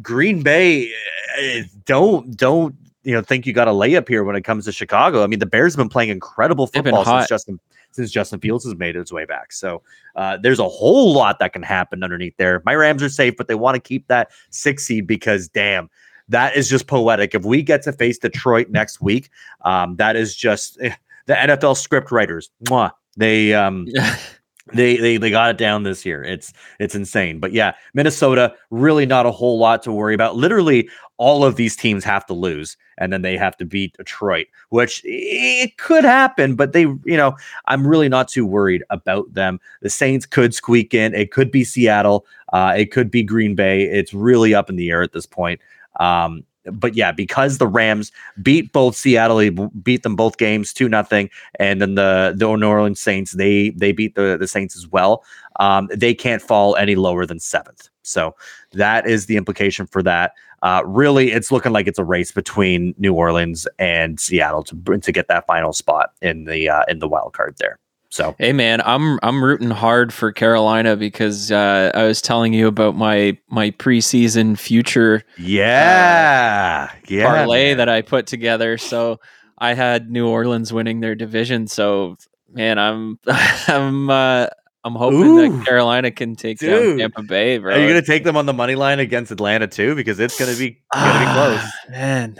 Green 0.01 0.43
Bay, 0.43 0.93
eh, 1.39 1.65
don't 1.85 2.37
don't 2.37 2.75
you 3.03 3.13
know 3.13 3.23
think 3.23 3.47
you 3.47 3.53
got 3.53 3.69
a 3.69 3.73
layup 3.73 4.09
here 4.09 4.25
when 4.25 4.37
it 4.37 4.43
comes 4.43 4.65
to 4.67 4.73
Chicago. 4.73 5.23
I 5.23 5.27
mean, 5.27 5.39
the 5.39 5.47
Bears 5.47 5.75
have 5.75 5.79
been 5.79 5.89
playing 5.89 6.11
incredible 6.11 6.67
football 6.67 7.05
since. 7.05 7.29
Justin 7.29 7.61
since 7.93 8.11
Justin 8.11 8.41
Fields 8.41 8.65
has 8.65 8.77
made 8.77 8.95
his 8.95 9.13
way 9.13 9.25
back. 9.25 9.53
So 9.53 9.83
uh, 10.15 10.39
there's 10.41 10.61
a 10.61 10.69
whole 10.69 11.13
lot 11.13 11.39
that 11.41 11.53
can 11.53 11.63
happen 11.63 12.05
underneath 12.05 12.37
there. 12.37 12.63
My 12.65 12.75
Rams 12.75 13.03
are 13.03 13.09
safe, 13.09 13.37
but 13.37 13.49
they 13.49 13.57
want 13.57 13.75
to 13.75 13.81
keep 13.81 14.07
that 14.07 14.31
six 14.51 14.85
seed 14.85 15.07
because 15.07 15.49
damn. 15.49 15.91
That 16.29 16.55
is 16.55 16.69
just 16.69 16.87
poetic. 16.87 17.35
If 17.35 17.45
we 17.45 17.61
get 17.61 17.83
to 17.83 17.93
face 17.93 18.17
Detroit 18.17 18.71
next 18.71 19.01
week, 19.01 19.31
um, 19.63 19.97
that 19.97 20.15
is 20.15 20.37
just 20.37 20.81
eh, 20.81 20.95
the 21.27 21.35
NFL 21.35 21.77
script 21.77 22.13
writers. 22.13 22.51
Mwah, 22.67 22.93
they 23.17 23.53
um, 23.53 23.89
they 24.73 24.97
they 24.97 25.17
they 25.17 25.31
got 25.31 25.51
it 25.51 25.59
down 25.59 25.83
this 25.83 26.05
year. 26.05 26.23
It's 26.23 26.53
it's 26.79 26.95
insane. 26.95 27.41
But 27.41 27.53
yeah, 27.53 27.75
Minnesota 27.95 28.55
really 28.71 29.07
not 29.07 29.27
a 29.27 29.31
whole 29.31 29.59
lot 29.59 29.83
to 29.85 29.93
worry 29.93 30.15
about. 30.15 30.37
Literally 30.37 30.89
all 31.17 31.45
of 31.45 31.57
these 31.57 31.77
teams 31.77 32.03
have 32.03 32.25
to 32.25 32.33
lose 32.33 32.79
and 32.97 33.13
then 33.13 33.21
they 33.21 33.37
have 33.37 33.57
to 33.59 33.65
beat 33.67 33.95
Detroit, 33.97 34.47
which 34.71 35.03
it 35.05 35.77
could 35.77 36.05
happen, 36.05 36.55
but 36.55 36.73
they, 36.73 36.83
you 36.83 37.17
know, 37.17 37.37
I'm 37.67 37.87
really 37.87 38.09
not 38.09 38.29
too 38.29 38.47
worried 38.47 38.85
about 38.89 39.33
them. 39.35 39.61
The 39.83 39.91
Saints 39.91 40.25
could 40.25 40.55
squeak 40.55 40.95
in. 40.95 41.15
It 41.15 41.31
could 41.31 41.51
be 41.51 41.63
Seattle. 41.63 42.25
Uh, 42.55 42.75
it 42.77 42.91
could 42.91 43.11
be 43.11 43.23
Green 43.23 43.55
Bay. 43.55 43.83
It's 43.83 44.15
really 44.15 44.55
up 44.55 44.71
in 44.71 44.77
the 44.77 44.91
air 44.91 45.03
at 45.03 45.13
this 45.13 45.27
point. 45.27 45.61
Um, 45.99 46.45
but 46.71 46.95
yeah, 46.95 47.13
because 47.13 47.59
the 47.59 47.67
Rams 47.67 48.13
beat 48.43 48.73
both 48.73 48.97
Seattle, 48.97 49.69
beat 49.83 50.03
them 50.03 50.17
both 50.17 50.39
games 50.39 50.73
two 50.73 50.89
nothing, 50.89 51.31
and 51.59 51.81
then 51.81 51.95
the 51.95 52.35
the 52.37 52.57
New 52.57 52.69
Orleans 52.69 53.01
Saints 53.01 53.33
they 53.33 53.71
they 53.71 53.93
beat 53.93 54.15
the 54.15 54.37
the 54.39 54.49
Saints 54.49 54.77
as 54.77 54.89
well. 54.89 55.25
Um, 55.59 55.89
they 55.95 56.15
can't 56.15 56.43
fall 56.43 56.77
any 56.77 56.95
lower 56.95 57.27
than 57.27 57.39
seventh. 57.39 57.89
So 58.03 58.35
that 58.73 59.07
is 59.07 59.27
the 59.27 59.37
implication 59.37 59.87
for 59.87 60.03
that. 60.03 60.33
Uh, 60.63 60.83
really, 60.85 61.33
it's 61.33 61.51
looking 61.51 61.73
like 61.73 61.87
it's 61.87 61.99
a 61.99 62.05
race 62.05 62.33
between 62.33 62.95
New 62.99 63.15
Orleans 63.15 63.67
and 63.79 64.21
Seattle 64.21 64.63
to 64.65 64.99
to 64.99 65.13
get 65.13 65.29
that 65.29 65.47
final 65.47 65.73
spot 65.73 66.13
in 66.21 66.45
the 66.45 66.69
uh, 66.69 66.83
in 66.89 66.99
the 66.99 67.09
wild 67.09 67.33
card 67.33 67.57
there. 67.59 67.79
So 68.11 68.35
Hey 68.39 68.53
man, 68.53 68.81
I'm 68.85 69.19
I'm 69.23 69.43
rooting 69.43 69.71
hard 69.71 70.13
for 70.13 70.33
Carolina 70.33 70.97
because 70.97 71.53
uh, 71.53 71.93
I 71.95 72.03
was 72.05 72.21
telling 72.21 72.53
you 72.53 72.67
about 72.67 72.97
my 72.97 73.39
my 73.49 73.71
preseason 73.73 74.59
future 74.59 75.23
yeah, 75.39 76.91
yeah, 77.07 77.25
parlay 77.25 77.69
man. 77.71 77.77
that 77.79 77.89
I 77.89 78.03
put 78.03 78.27
together. 78.27 78.79
So 78.79 79.21
I 79.59 79.75
had 79.75 80.11
New 80.11 80.27
Orleans 80.29 80.73
winning 80.73 81.01
their 81.01 81.15
division. 81.15 81.69
So 81.69 82.17
man, 82.53 82.79
I'm 82.79 83.19
I'm 83.69 84.11
uh, 84.11 84.49
I'm 84.83 84.95
hoping 84.95 85.21
Ooh. 85.21 85.59
that 85.59 85.65
Carolina 85.67 86.11
can 86.11 86.35
take 86.35 86.59
Dude. 86.59 86.99
down 86.99 87.13
Tampa 87.13 87.23
Bay, 87.23 87.59
bro. 87.59 87.75
Are 87.75 87.79
you 87.79 87.87
gonna 87.87 88.03
take 88.03 88.25
them 88.25 88.37
on 88.37 88.47
the 88.47 88.53
money 88.53 88.75
line 88.75 88.99
against 88.99 89.31
Atlanta 89.31 89.67
too? 89.67 89.95
Because 89.95 90.19
it's 90.19 90.39
gonna 90.39 90.57
be 90.57 90.83
gonna 90.93 91.19
be 91.21 91.33
close. 91.33 91.61
Ah, 91.63 91.71
man. 91.91 92.37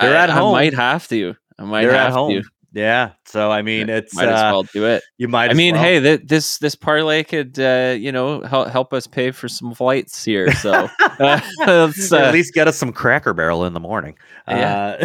They're 0.00 0.16
I, 0.16 0.24
at 0.24 0.30
I 0.30 0.34
home. 0.34 0.52
might 0.52 0.74
have 0.74 1.06
to. 1.08 1.34
I 1.58 1.64
might 1.64 1.82
They're 1.82 1.92
have 1.92 2.08
at 2.08 2.12
home. 2.14 2.42
to. 2.42 2.48
Yeah. 2.74 3.12
So 3.24 3.52
I 3.52 3.62
mean, 3.62 3.88
it's 3.88 4.14
might 4.14 4.28
as 4.28 4.40
uh, 4.40 4.50
well 4.52 4.62
do 4.64 4.84
it. 4.84 5.04
you 5.16 5.28
might. 5.28 5.50
I 5.50 5.54
mean, 5.54 5.74
well. 5.74 5.84
hey, 5.84 6.00
th- 6.00 6.22
this 6.24 6.58
this 6.58 6.74
parlay 6.74 7.22
could 7.22 7.58
uh, 7.58 7.96
you 7.98 8.10
know 8.10 8.42
help 8.42 8.68
help 8.68 8.92
us 8.92 9.06
pay 9.06 9.30
for 9.30 9.48
some 9.48 9.74
flights 9.74 10.24
here. 10.24 10.52
So 10.54 10.88
uh, 11.00 11.40
let's 11.66 12.12
uh, 12.12 12.16
at 12.16 12.32
least 12.32 12.52
get 12.52 12.66
us 12.66 12.76
some 12.76 12.92
Cracker 12.92 13.32
Barrel 13.32 13.64
in 13.64 13.74
the 13.74 13.80
morning. 13.80 14.16
Yeah. 14.48 14.96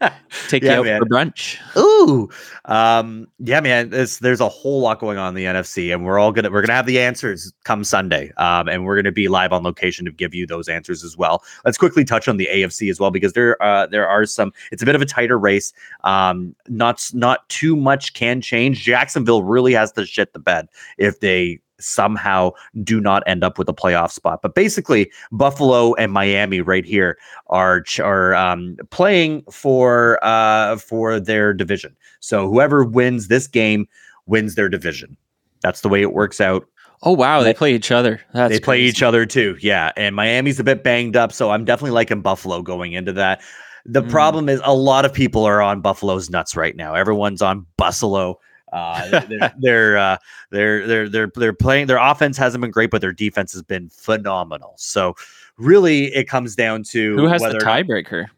Uh, 0.00 0.10
take 0.48 0.62
yeah, 0.62 0.74
you 0.74 0.80
out 0.80 0.84
man. 0.84 1.00
for 1.00 1.06
brunch. 1.06 1.76
Ooh, 1.76 2.30
um, 2.64 3.26
yeah, 3.40 3.60
man. 3.60 3.90
There's 3.90 4.20
there's 4.20 4.40
a 4.40 4.48
whole 4.48 4.80
lot 4.80 5.00
going 5.00 5.18
on 5.18 5.30
in 5.30 5.34
the 5.34 5.44
NFC, 5.44 5.92
and 5.92 6.04
we're 6.04 6.18
all 6.18 6.30
gonna 6.30 6.50
we're 6.50 6.62
gonna 6.62 6.74
have 6.74 6.86
the 6.86 7.00
answers 7.00 7.52
come 7.64 7.82
Sunday, 7.82 8.32
um, 8.36 8.68
and 8.68 8.84
we're 8.84 8.96
gonna 8.96 9.12
be 9.12 9.26
live 9.26 9.52
on 9.52 9.64
location 9.64 10.04
to 10.04 10.12
give 10.12 10.32
you 10.32 10.46
those 10.46 10.68
answers 10.68 11.02
as 11.02 11.16
well. 11.16 11.42
Let's 11.64 11.76
quickly 11.76 12.04
touch 12.04 12.28
on 12.28 12.36
the 12.36 12.48
AFC 12.50 12.88
as 12.88 13.00
well 13.00 13.10
because 13.10 13.32
there 13.32 13.60
uh 13.62 13.86
there 13.88 14.08
are 14.08 14.24
some. 14.26 14.52
It's 14.70 14.82
a 14.82 14.86
bit 14.86 14.94
of 14.94 15.02
a 15.02 15.06
tighter 15.06 15.38
race. 15.38 15.72
Um, 16.04 16.51
not 16.68 17.08
not 17.12 17.48
too 17.48 17.76
much 17.76 18.14
can 18.14 18.40
change. 18.40 18.80
Jacksonville 18.80 19.42
really 19.42 19.72
has 19.72 19.92
to 19.92 20.06
shit 20.06 20.32
the 20.32 20.38
bed 20.38 20.68
if 20.98 21.20
they 21.20 21.60
somehow 21.82 22.52
do 22.82 23.00
not 23.00 23.22
end 23.26 23.42
up 23.44 23.58
with 23.58 23.68
a 23.68 23.74
playoff 23.74 24.10
spot. 24.10 24.40
But 24.42 24.54
basically, 24.54 25.10
Buffalo 25.30 25.94
and 25.94 26.12
Miami 26.12 26.60
right 26.60 26.84
here 26.84 27.18
are 27.48 27.84
are 28.00 28.34
um, 28.34 28.76
playing 28.90 29.42
for 29.50 30.18
uh, 30.24 30.76
for 30.76 31.20
their 31.20 31.52
division. 31.52 31.96
So 32.20 32.48
whoever 32.48 32.84
wins 32.84 33.28
this 33.28 33.46
game 33.46 33.86
wins 34.26 34.54
their 34.54 34.68
division. 34.68 35.16
That's 35.60 35.80
the 35.80 35.88
way 35.88 36.02
it 36.02 36.12
works 36.12 36.40
out. 36.40 36.66
Oh 37.04 37.12
wow, 37.12 37.42
they 37.42 37.52
play 37.52 37.74
each 37.74 37.90
other. 37.90 38.20
That's 38.32 38.54
they 38.54 38.60
play 38.60 38.76
crazy. 38.76 38.88
each 38.88 39.02
other 39.02 39.26
too. 39.26 39.56
Yeah, 39.60 39.90
and 39.96 40.14
Miami's 40.14 40.60
a 40.60 40.64
bit 40.64 40.84
banged 40.84 41.16
up, 41.16 41.32
so 41.32 41.50
I'm 41.50 41.64
definitely 41.64 41.90
liking 41.90 42.20
Buffalo 42.20 42.62
going 42.62 42.92
into 42.92 43.12
that. 43.14 43.40
The 43.86 44.02
Mm. 44.02 44.10
problem 44.10 44.48
is 44.48 44.60
a 44.64 44.74
lot 44.74 45.04
of 45.04 45.12
people 45.12 45.44
are 45.44 45.60
on 45.60 45.80
Buffalo's 45.80 46.30
nuts 46.30 46.56
right 46.56 46.76
now. 46.76 46.94
Everyone's 46.94 47.42
on 47.42 47.66
Buffalo. 47.76 48.38
Uh, 48.72 49.20
they're 49.28 49.52
they're, 49.58 49.98
uh, 49.98 50.16
they're 50.50 50.86
they're 50.86 51.08
they're 51.08 51.30
they're 51.34 51.52
playing. 51.52 51.86
Their 51.88 51.98
offense 51.98 52.36
hasn't 52.36 52.62
been 52.62 52.70
great, 52.70 52.90
but 52.90 53.00
their 53.00 53.12
defense 53.12 53.52
has 53.52 53.62
been 53.62 53.88
phenomenal. 53.90 54.74
So 54.76 55.14
really, 55.58 56.06
it 56.14 56.28
comes 56.28 56.54
down 56.56 56.82
to 56.84 57.16
Who 57.16 57.26
has 57.26 57.42
the 57.42 57.58
tiebreaker? 57.58 58.28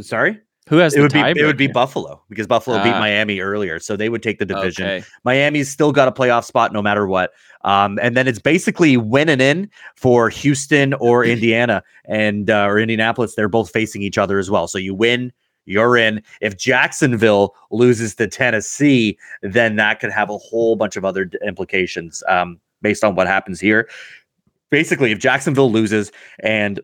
Sorry, 0.00 0.40
Who 0.68 0.78
has 0.78 0.94
it 0.94 1.00
would 1.00 1.12
be 1.12 1.20
it 1.20 1.44
would 1.44 1.56
be 1.56 1.68
Buffalo 1.68 2.20
because 2.28 2.48
Buffalo 2.48 2.82
beat 2.82 2.92
Ah. 2.92 2.98
Miami 2.98 3.38
earlier, 3.38 3.78
so 3.78 3.96
they 3.96 4.08
would 4.08 4.22
take 4.22 4.40
the 4.40 4.44
division. 4.44 4.86
Okay. 4.86 5.06
Miami's 5.24 5.70
still 5.70 5.92
got 5.92 6.08
a 6.08 6.12
playoff 6.12 6.44
spot 6.44 6.72
no 6.72 6.82
matter 6.82 7.06
what. 7.06 7.32
Um, 7.62 8.00
and 8.02 8.16
then 8.16 8.26
it's 8.26 8.40
basically 8.40 8.96
winning 8.96 9.40
in 9.40 9.70
for 9.94 10.28
Houston 10.28 10.94
or 10.94 11.24
Indiana 11.34 11.84
and 12.06 12.50
uh, 12.50 12.64
or 12.64 12.80
Indianapolis. 12.80 13.36
They're 13.36 13.48
both 13.48 13.70
facing 13.70 14.02
each 14.02 14.18
other 14.18 14.40
as 14.40 14.50
well. 14.50 14.66
So 14.66 14.76
you 14.78 14.92
win, 14.92 15.32
you're 15.66 15.96
in. 15.96 16.20
If 16.40 16.56
Jacksonville 16.56 17.54
loses 17.70 18.16
to 18.16 18.26
Tennessee, 18.26 19.18
then 19.42 19.76
that 19.76 20.00
could 20.00 20.10
have 20.10 20.30
a 20.30 20.38
whole 20.38 20.74
bunch 20.74 20.96
of 20.96 21.04
other 21.04 21.30
implications 21.46 22.24
um, 22.28 22.58
based 22.82 23.04
on 23.04 23.14
what 23.14 23.28
happens 23.28 23.60
here. 23.60 23.88
Basically, 24.70 25.12
if 25.12 25.20
Jacksonville 25.20 25.70
loses 25.70 26.10
and 26.40 26.80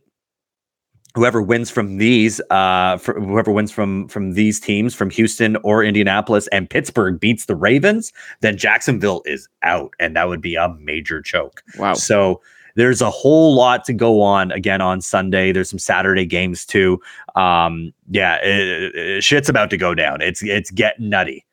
whoever 1.14 1.42
wins 1.42 1.70
from 1.70 1.98
these 1.98 2.40
uh 2.50 2.96
whoever 2.98 3.50
wins 3.52 3.70
from 3.70 4.08
from 4.08 4.32
these 4.32 4.58
teams 4.58 4.94
from 4.94 5.10
Houston 5.10 5.56
or 5.56 5.84
Indianapolis 5.84 6.46
and 6.48 6.68
Pittsburgh 6.70 7.20
beats 7.20 7.44
the 7.46 7.54
Ravens 7.54 8.12
then 8.40 8.56
Jacksonville 8.56 9.22
is 9.26 9.48
out 9.62 9.92
and 10.00 10.16
that 10.16 10.28
would 10.28 10.40
be 10.40 10.54
a 10.54 10.68
major 10.80 11.20
choke. 11.20 11.62
Wow. 11.78 11.94
So 11.94 12.40
there's 12.76 13.02
a 13.02 13.10
whole 13.10 13.54
lot 13.54 13.84
to 13.84 13.92
go 13.92 14.22
on 14.22 14.50
again 14.52 14.80
on 14.80 15.02
Sunday. 15.02 15.52
There's 15.52 15.68
some 15.68 15.78
Saturday 15.78 16.24
games 16.24 16.64
too. 16.64 16.98
Um 17.34 17.92
yeah, 18.10 18.36
it, 18.42 18.94
it- 18.94 19.24
shit's 19.24 19.48
about 19.50 19.68
to 19.70 19.76
go 19.76 19.94
down. 19.94 20.22
It's 20.22 20.42
it's 20.42 20.70
getting 20.70 21.10
nutty. 21.10 21.44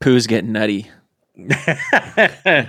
Pooh's 0.00 0.28
getting 0.28 0.52
nutty. 0.52 0.88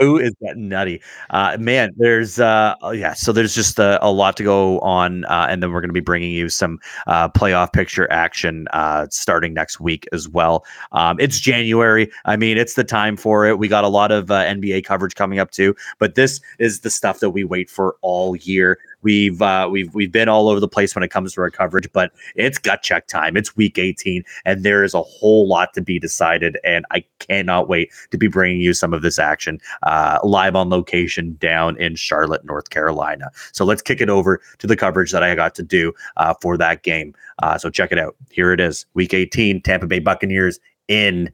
Who 0.00 0.18
is 0.18 0.32
that 0.40 0.56
nutty? 0.56 1.02
Uh, 1.28 1.58
man, 1.60 1.92
there's 1.98 2.40
uh, 2.40 2.74
oh, 2.80 2.90
yeah. 2.90 3.12
So 3.12 3.32
there's 3.32 3.54
just 3.54 3.78
a, 3.78 4.02
a 4.02 4.08
lot 4.10 4.34
to 4.38 4.42
go 4.42 4.80
on, 4.80 5.26
uh, 5.26 5.46
and 5.50 5.62
then 5.62 5.72
we're 5.72 5.82
going 5.82 5.90
to 5.90 5.94
be 5.94 6.00
bringing 6.00 6.30
you 6.30 6.48
some 6.48 6.78
uh, 7.06 7.28
playoff 7.28 7.74
picture 7.74 8.10
action 8.10 8.66
uh, 8.72 9.08
starting 9.10 9.52
next 9.52 9.78
week 9.78 10.08
as 10.14 10.26
well. 10.26 10.64
Um, 10.92 11.20
it's 11.20 11.38
January. 11.38 12.10
I 12.24 12.36
mean, 12.38 12.56
it's 12.56 12.74
the 12.74 12.84
time 12.84 13.14
for 13.18 13.44
it. 13.44 13.58
We 13.58 13.68
got 13.68 13.84
a 13.84 13.88
lot 13.88 14.10
of 14.10 14.30
uh, 14.30 14.42
NBA 14.44 14.84
coverage 14.86 15.16
coming 15.16 15.38
up 15.38 15.50
too, 15.50 15.76
but 15.98 16.14
this 16.14 16.40
is 16.58 16.80
the 16.80 16.88
stuff 16.90 17.20
that 17.20 17.30
we 17.30 17.44
wait 17.44 17.68
for 17.68 17.96
all 18.00 18.34
year. 18.36 18.78
We've 19.02 19.40
uh, 19.40 19.68
we've 19.70 19.94
we've 19.94 20.12
been 20.12 20.28
all 20.28 20.48
over 20.48 20.60
the 20.60 20.68
place 20.68 20.94
when 20.94 21.02
it 21.02 21.08
comes 21.08 21.34
to 21.34 21.40
our 21.40 21.50
coverage, 21.50 21.90
but 21.92 22.12
it's 22.34 22.58
gut 22.58 22.82
check 22.82 23.06
time. 23.06 23.36
It's 23.36 23.56
week 23.56 23.78
18, 23.78 24.24
and 24.44 24.62
there 24.62 24.84
is 24.84 24.94
a 24.94 25.02
whole 25.02 25.46
lot 25.48 25.74
to 25.74 25.80
be 25.80 25.98
decided. 25.98 26.58
And 26.64 26.84
I 26.90 27.04
cannot 27.18 27.68
wait 27.68 27.90
to 28.10 28.18
be 28.18 28.28
bringing 28.28 28.60
you 28.60 28.74
some 28.74 28.92
of 28.92 29.02
this 29.02 29.18
action 29.18 29.60
uh, 29.82 30.18
live 30.22 30.56
on 30.56 30.68
location 30.68 31.36
down 31.40 31.76
in 31.78 31.96
Charlotte, 31.96 32.44
North 32.44 32.70
Carolina. 32.70 33.30
So 33.52 33.64
let's 33.64 33.82
kick 33.82 34.00
it 34.00 34.10
over 34.10 34.40
to 34.58 34.66
the 34.66 34.76
coverage 34.76 35.12
that 35.12 35.22
I 35.22 35.34
got 35.34 35.54
to 35.56 35.62
do 35.62 35.92
uh, 36.16 36.34
for 36.40 36.56
that 36.58 36.82
game. 36.82 37.14
Uh, 37.42 37.58
so 37.58 37.70
check 37.70 37.92
it 37.92 37.98
out. 37.98 38.16
Here 38.30 38.52
it 38.52 38.60
is, 38.60 38.86
Week 38.94 39.14
18, 39.14 39.62
Tampa 39.62 39.86
Bay 39.86 39.98
Buccaneers 39.98 40.58
in 40.88 41.30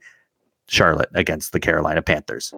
Charlotte 0.69 1.11
against 1.15 1.53
the 1.53 1.61
Carolina 1.61 2.03
Panthers. 2.03 2.53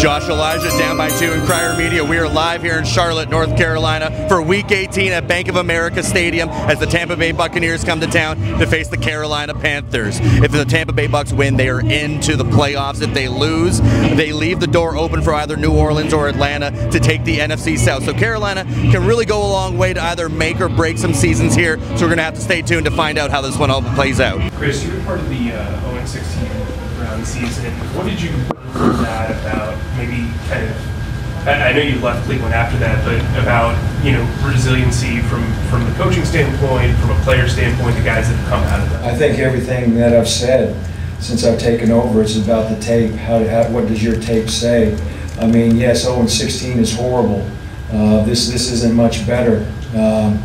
Josh 0.00 0.30
Elijah 0.30 0.70
down 0.78 0.96
by 0.96 1.10
two 1.18 1.30
in 1.30 1.44
Crier 1.44 1.76
Media. 1.76 2.02
We 2.02 2.16
are 2.16 2.26
live 2.26 2.62
here 2.62 2.78
in 2.78 2.86
Charlotte, 2.86 3.28
North 3.28 3.54
Carolina 3.58 4.26
for 4.30 4.40
Week 4.40 4.70
18 4.70 5.12
at 5.12 5.28
Bank 5.28 5.46
of 5.48 5.56
America 5.56 6.02
Stadium 6.02 6.48
as 6.48 6.80
the 6.80 6.86
Tampa 6.86 7.18
Bay 7.18 7.32
Buccaneers 7.32 7.84
come 7.84 8.00
to 8.00 8.06
town 8.06 8.38
to 8.58 8.66
face 8.66 8.88
the 8.88 8.96
Carolina 8.96 9.52
Panthers. 9.52 10.18
If 10.22 10.52
the 10.52 10.64
Tampa 10.64 10.94
Bay 10.94 11.06
Bucks 11.06 11.34
win, 11.34 11.58
they 11.58 11.68
are 11.68 11.80
into 11.80 12.34
the 12.34 12.44
playoffs. 12.44 13.02
If 13.02 13.12
they 13.12 13.28
lose, 13.28 13.82
they 13.82 14.32
leave 14.32 14.58
the 14.58 14.66
door 14.66 14.96
open 14.96 15.20
for 15.20 15.34
either 15.34 15.58
New 15.58 15.76
Orleans 15.76 16.14
or 16.14 16.28
Atlanta 16.28 16.70
to 16.92 16.98
take 16.98 17.22
the 17.24 17.36
NFC 17.36 17.76
South. 17.76 18.02
So 18.06 18.14
Carolina 18.14 18.64
can 18.64 19.04
really 19.04 19.26
go 19.26 19.42
a 19.42 19.50
long 19.50 19.76
way 19.76 19.92
to 19.92 20.02
either 20.02 20.30
make 20.30 20.62
or 20.62 20.70
break 20.70 20.96
some 20.96 21.12
seasons 21.12 21.54
here. 21.54 21.76
So 21.78 21.92
we're 21.92 21.98
going 22.06 22.16
to 22.16 22.22
have 22.22 22.36
to 22.36 22.40
stay 22.40 22.62
tuned 22.62 22.86
to 22.86 22.90
find 22.90 23.18
out 23.18 23.30
how 23.30 23.42
this 23.42 23.58
one 23.58 23.70
all 23.70 23.82
plays 23.82 24.18
out. 24.18 24.40
Chris, 24.54 24.82
you 24.82 24.94
were 24.94 25.02
part 25.02 25.20
of 25.20 25.28
the 25.28 25.52
uh, 25.52 26.06
0 26.06 26.69
16 27.10 27.10
round 27.10 27.26
season. 27.26 27.72
What 27.96 28.06
did 28.06 28.20
you 28.20 28.30
learn 28.30 28.94
from 28.94 29.02
that 29.02 29.30
about 29.42 29.76
maybe 29.96 30.30
kind 30.48 30.68
of? 30.68 31.46
I 31.46 31.70
I 31.70 31.72
know 31.72 31.80
you 31.80 31.98
left 32.00 32.24
Cleveland 32.26 32.54
after 32.54 32.78
that, 32.78 33.04
but 33.04 33.18
about 33.42 33.74
you 34.04 34.12
know 34.12 34.22
resiliency 34.44 35.20
from 35.22 35.42
from 35.70 35.84
the 35.84 35.92
coaching 35.96 36.24
standpoint, 36.24 36.96
from 36.98 37.10
a 37.10 37.20
player 37.22 37.48
standpoint, 37.48 37.96
the 37.96 38.04
guys 38.04 38.28
that 38.28 38.36
have 38.36 38.48
come 38.48 38.62
out 38.64 38.80
of 38.80 38.90
that. 38.90 39.04
I 39.04 39.16
think 39.16 39.38
everything 39.38 39.94
that 39.96 40.14
I've 40.14 40.28
said 40.28 40.76
since 41.20 41.44
I've 41.44 41.58
taken 41.58 41.90
over 41.90 42.22
is 42.22 42.42
about 42.42 42.70
the 42.70 42.80
tape. 42.80 43.12
How, 43.12 43.44
how 43.44 43.68
what 43.70 43.88
does 43.88 44.02
your 44.02 44.18
tape 44.20 44.48
say? 44.48 44.96
I 45.38 45.46
mean, 45.46 45.76
yes, 45.76 46.04
0 46.04 46.20
and 46.20 46.30
16 46.30 46.78
is 46.78 46.94
horrible. 46.94 47.48
Uh, 47.92 48.24
this 48.24 48.50
this 48.50 48.70
isn't 48.70 48.94
much 48.94 49.26
better. 49.26 49.66
Um, 49.94 50.38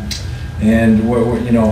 and 0.60 1.08
what, 1.08 1.26
what 1.26 1.42
you 1.42 1.52
know, 1.52 1.70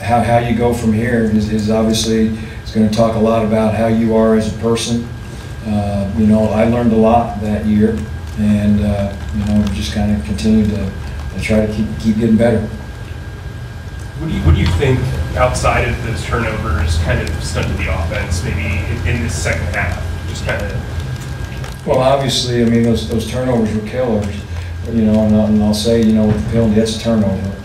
how, 0.00 0.22
how 0.22 0.38
you 0.38 0.56
go 0.56 0.72
from 0.72 0.92
here 0.92 1.24
is, 1.24 1.52
is 1.52 1.68
obviously 1.68 2.38
it's 2.70 2.78
going 2.78 2.88
to 2.88 2.96
talk 2.96 3.16
a 3.16 3.18
lot 3.18 3.44
about 3.44 3.74
how 3.74 3.88
you 3.88 4.14
are 4.14 4.36
as 4.36 4.54
a 4.54 4.58
person. 4.60 5.04
Uh, 5.66 6.08
you 6.16 6.24
know, 6.24 6.44
I 6.50 6.68
learned 6.68 6.92
a 6.92 6.96
lot 6.96 7.40
that 7.40 7.66
year, 7.66 7.98
and 8.38 8.80
uh, 8.80 9.12
you 9.34 9.44
know, 9.46 9.64
just 9.72 9.92
kind 9.92 10.14
of 10.14 10.24
continue 10.24 10.64
to, 10.66 10.92
to 11.34 11.40
try 11.42 11.66
to 11.66 11.72
keep 11.72 11.88
keep 11.98 12.16
getting 12.18 12.36
better. 12.36 12.60
What 14.20 14.28
do 14.28 14.34
you 14.36 14.40
what 14.42 14.54
do 14.54 14.60
you 14.60 14.68
think 14.78 15.00
outside 15.36 15.88
of 15.88 16.00
those 16.04 16.24
turnovers 16.24 16.96
kind 16.98 17.20
of 17.20 17.42
stunted 17.42 17.76
the 17.76 17.92
offense 17.92 18.44
maybe 18.44 18.62
in, 18.62 19.16
in 19.16 19.22
this 19.24 19.34
second 19.34 19.66
half? 19.74 20.00
Just 20.28 20.46
kind 20.46 20.62
of 20.62 21.84
Well, 21.84 21.98
obviously, 21.98 22.62
I 22.62 22.66
mean, 22.66 22.84
those, 22.84 23.08
those 23.08 23.28
turnovers 23.28 23.74
were 23.74 23.88
killers, 23.88 24.36
you 24.92 25.02
know, 25.02 25.24
and 25.24 25.34
I'll, 25.34 25.46
and 25.46 25.60
I'll 25.60 25.74
say, 25.74 26.04
you 26.04 26.12
know, 26.12 26.28
with 26.28 26.44
the 26.44 26.52
penalty, 26.52 26.74
that's 26.76 26.98
a 26.98 27.00
turnover. 27.00 27.56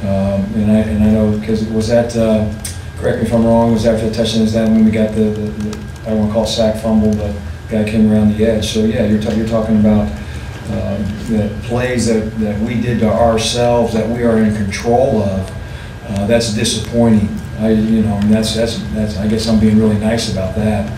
Um, 0.00 0.42
and 0.58 0.72
I, 0.72 0.78
and 0.80 1.04
I 1.04 1.10
know, 1.12 1.38
because 1.38 1.62
it 1.62 1.72
was 1.72 1.86
that, 1.86 2.16
uh, 2.16 2.52
correct 3.00 3.18
me 3.18 3.26
if 3.26 3.32
I'm 3.32 3.44
wrong, 3.44 3.72
was 3.72 3.86
after 3.86 4.08
the 4.08 4.14
touchdown, 4.14 4.42
is 4.42 4.52
that 4.52 4.68
when 4.68 4.84
we 4.84 4.90
got 4.90 5.14
the, 5.14 5.22
the, 5.22 5.50
the 5.50 5.78
I 6.02 6.10
don't 6.10 6.18
want 6.18 6.30
to 6.30 6.34
call 6.34 6.46
sack 6.46 6.80
fumble, 6.82 7.14
but 7.16 7.34
guy 7.68 7.84
came 7.84 8.10
around 8.12 8.36
the 8.36 8.44
edge. 8.44 8.72
So, 8.72 8.84
yeah, 8.84 9.06
you're, 9.06 9.20
ta- 9.20 9.32
you're 9.32 9.48
talking 9.48 9.80
about, 9.80 10.08
um, 10.70 11.02
the 11.28 11.50
plays 11.64 12.06
that, 12.06 12.38
that 12.40 12.60
we 12.60 12.80
did 12.80 13.00
to 13.00 13.08
ourselves 13.10 13.92
that 13.94 14.08
we 14.08 14.22
are 14.22 14.38
in 14.38 14.54
control 14.54 15.22
of. 15.22 15.50
Uh, 16.08 16.26
that's 16.26 16.54
disappointing. 16.54 17.28
I, 17.58 17.70
you 17.70 18.02
know, 18.02 18.14
and 18.16 18.32
that's, 18.32 18.54
that's, 18.54 18.78
that's, 18.94 19.16
I 19.18 19.28
guess 19.28 19.46
I'm 19.48 19.60
being 19.60 19.78
really 19.78 19.98
nice 19.98 20.32
about 20.32 20.54
that. 20.56 20.90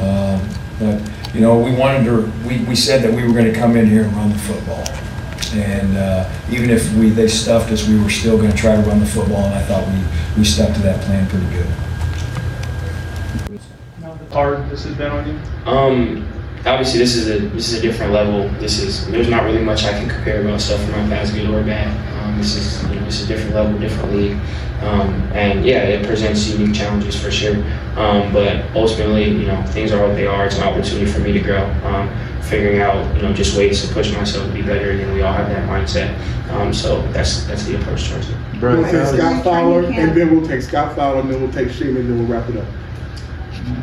Um, 0.00 0.48
But, 0.78 1.02
you 1.34 1.40
know, 1.40 1.58
we 1.58 1.74
wanted 1.74 2.04
to, 2.04 2.30
we, 2.46 2.62
we 2.64 2.76
said 2.76 3.02
that 3.02 3.12
we 3.12 3.24
were 3.26 3.34
gonna 3.34 3.52
come 3.52 3.76
in 3.76 3.86
here 3.86 4.04
and 4.04 4.12
run 4.14 4.30
the 4.30 4.38
football. 4.38 4.84
And, 5.54 5.96
uh, 5.96 6.30
even 6.50 6.70
if 6.70 6.92
we, 6.94 7.10
they 7.10 7.28
stuffed 7.28 7.70
us, 7.72 7.88
we 7.88 7.98
were 8.00 8.10
still 8.10 8.36
gonna 8.36 8.52
try 8.52 8.76
to 8.76 8.82
run 8.82 9.00
the 9.00 9.06
football, 9.06 9.44
and 9.44 9.54
I 9.54 9.62
thought 9.62 9.86
we, 9.88 10.38
we 10.38 10.44
stuck 10.44 10.74
to 10.74 10.80
that 10.82 11.00
plan 11.02 11.26
pretty 11.28 11.46
good. 11.46 11.66
How 14.02 14.18
hard 14.30 14.70
this 14.70 14.84
has 14.84 14.94
been 14.94 15.10
on 15.10 15.26
you. 15.26 15.38
Um, 15.70 16.28
obviously 16.66 16.98
this 16.98 17.14
is 17.14 17.28
a 17.28 17.38
this 17.48 17.72
is 17.72 17.78
a 17.78 17.82
different 17.82 18.12
level. 18.12 18.48
This 18.60 18.78
is 18.78 19.06
there's 19.08 19.28
not 19.28 19.44
really 19.44 19.62
much 19.62 19.84
I 19.84 19.92
can 19.92 20.08
compare 20.08 20.42
myself 20.42 20.82
from 20.82 20.92
my 20.92 21.16
past, 21.16 21.34
good 21.34 21.48
or 21.48 21.62
bad. 21.62 21.88
This 22.38 22.56
is 22.56 22.82
you 22.88 22.94
know 22.96 23.04
this 23.04 23.20
is 23.20 23.30
a 23.30 23.34
different 23.34 23.54
level, 23.54 23.78
different 23.78 24.14
league, 24.14 24.38
um, 24.82 25.12
and 25.34 25.64
yeah, 25.64 25.82
it 25.82 26.06
presents 26.06 26.48
unique 26.48 26.74
challenges 26.74 27.20
for 27.20 27.30
sure. 27.30 27.56
Um, 27.96 28.32
but 28.32 28.64
ultimately, 28.74 29.28
you 29.28 29.46
know, 29.46 29.60
things 29.66 29.92
are 29.92 30.06
what 30.06 30.14
they 30.14 30.26
are. 30.26 30.46
It's 30.46 30.56
an 30.56 30.62
opportunity 30.62 31.10
for 31.10 31.20
me 31.20 31.32
to 31.32 31.40
grow. 31.40 31.64
Um, 31.84 32.08
figuring 32.42 32.80
out 32.80 33.14
you 33.14 33.22
know 33.22 33.32
just 33.34 33.56
ways 33.58 33.86
to 33.86 33.92
push 33.92 34.12
myself 34.14 34.46
to 34.46 34.52
be 34.52 34.62
better, 34.62 34.90
and 34.90 35.12
we 35.12 35.22
all 35.22 35.32
have 35.32 35.48
that 35.48 35.68
mindset. 35.68 36.16
Um, 36.50 36.72
so 36.72 37.02
that's 37.12 37.44
that's 37.44 37.64
the 37.64 37.76
approach 37.76 38.08
towards 38.08 38.30
it. 38.30 38.36
We'll 38.78 38.84
take 38.84 38.92
Scott 39.18 39.44
Fowler, 39.44 39.82
and 40.00 40.16
then 40.16 40.30
we'll 40.34 40.46
take 40.48 40.62
Scott 40.62 40.96
Fowler, 40.96 41.20
and 41.20 41.30
then 41.30 41.42
we'll 41.42 41.52
take 41.52 41.68
Sheeman, 41.68 41.96
and 41.96 42.08
then 42.10 42.18
we'll 42.18 42.28
wrap 42.40 42.48
it 42.48 42.56
up. 42.56 42.66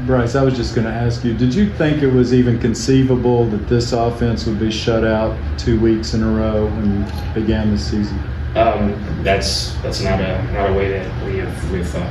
Bryce, 0.07 0.33
I 0.35 0.43
was 0.43 0.55
just 0.55 0.73
going 0.73 0.87
to 0.87 0.93
ask 0.93 1.23
you, 1.23 1.35
did 1.35 1.53
you 1.53 1.69
think 1.73 2.01
it 2.01 2.11
was 2.11 2.33
even 2.33 2.57
conceivable 2.59 3.45
that 3.49 3.67
this 3.67 3.91
offense 3.93 4.45
would 4.47 4.59
be 4.59 4.71
shut 4.71 5.03
out 5.03 5.37
two 5.59 5.79
weeks 5.79 6.15
in 6.15 6.23
a 6.23 6.31
row 6.31 6.65
when 6.65 6.99
you 7.01 7.33
began 7.39 7.69
the 7.69 7.77
season? 7.77 8.19
Um, 8.55 9.23
that's 9.23 9.73
that's 9.81 10.01
not 10.01 10.21
a 10.21 10.41
not 10.53 10.69
a 10.69 10.73
way 10.73 10.89
that 10.89 11.25
we 11.25 11.37
have 11.37 11.71
we've 11.71 11.87
thought. 11.87 12.09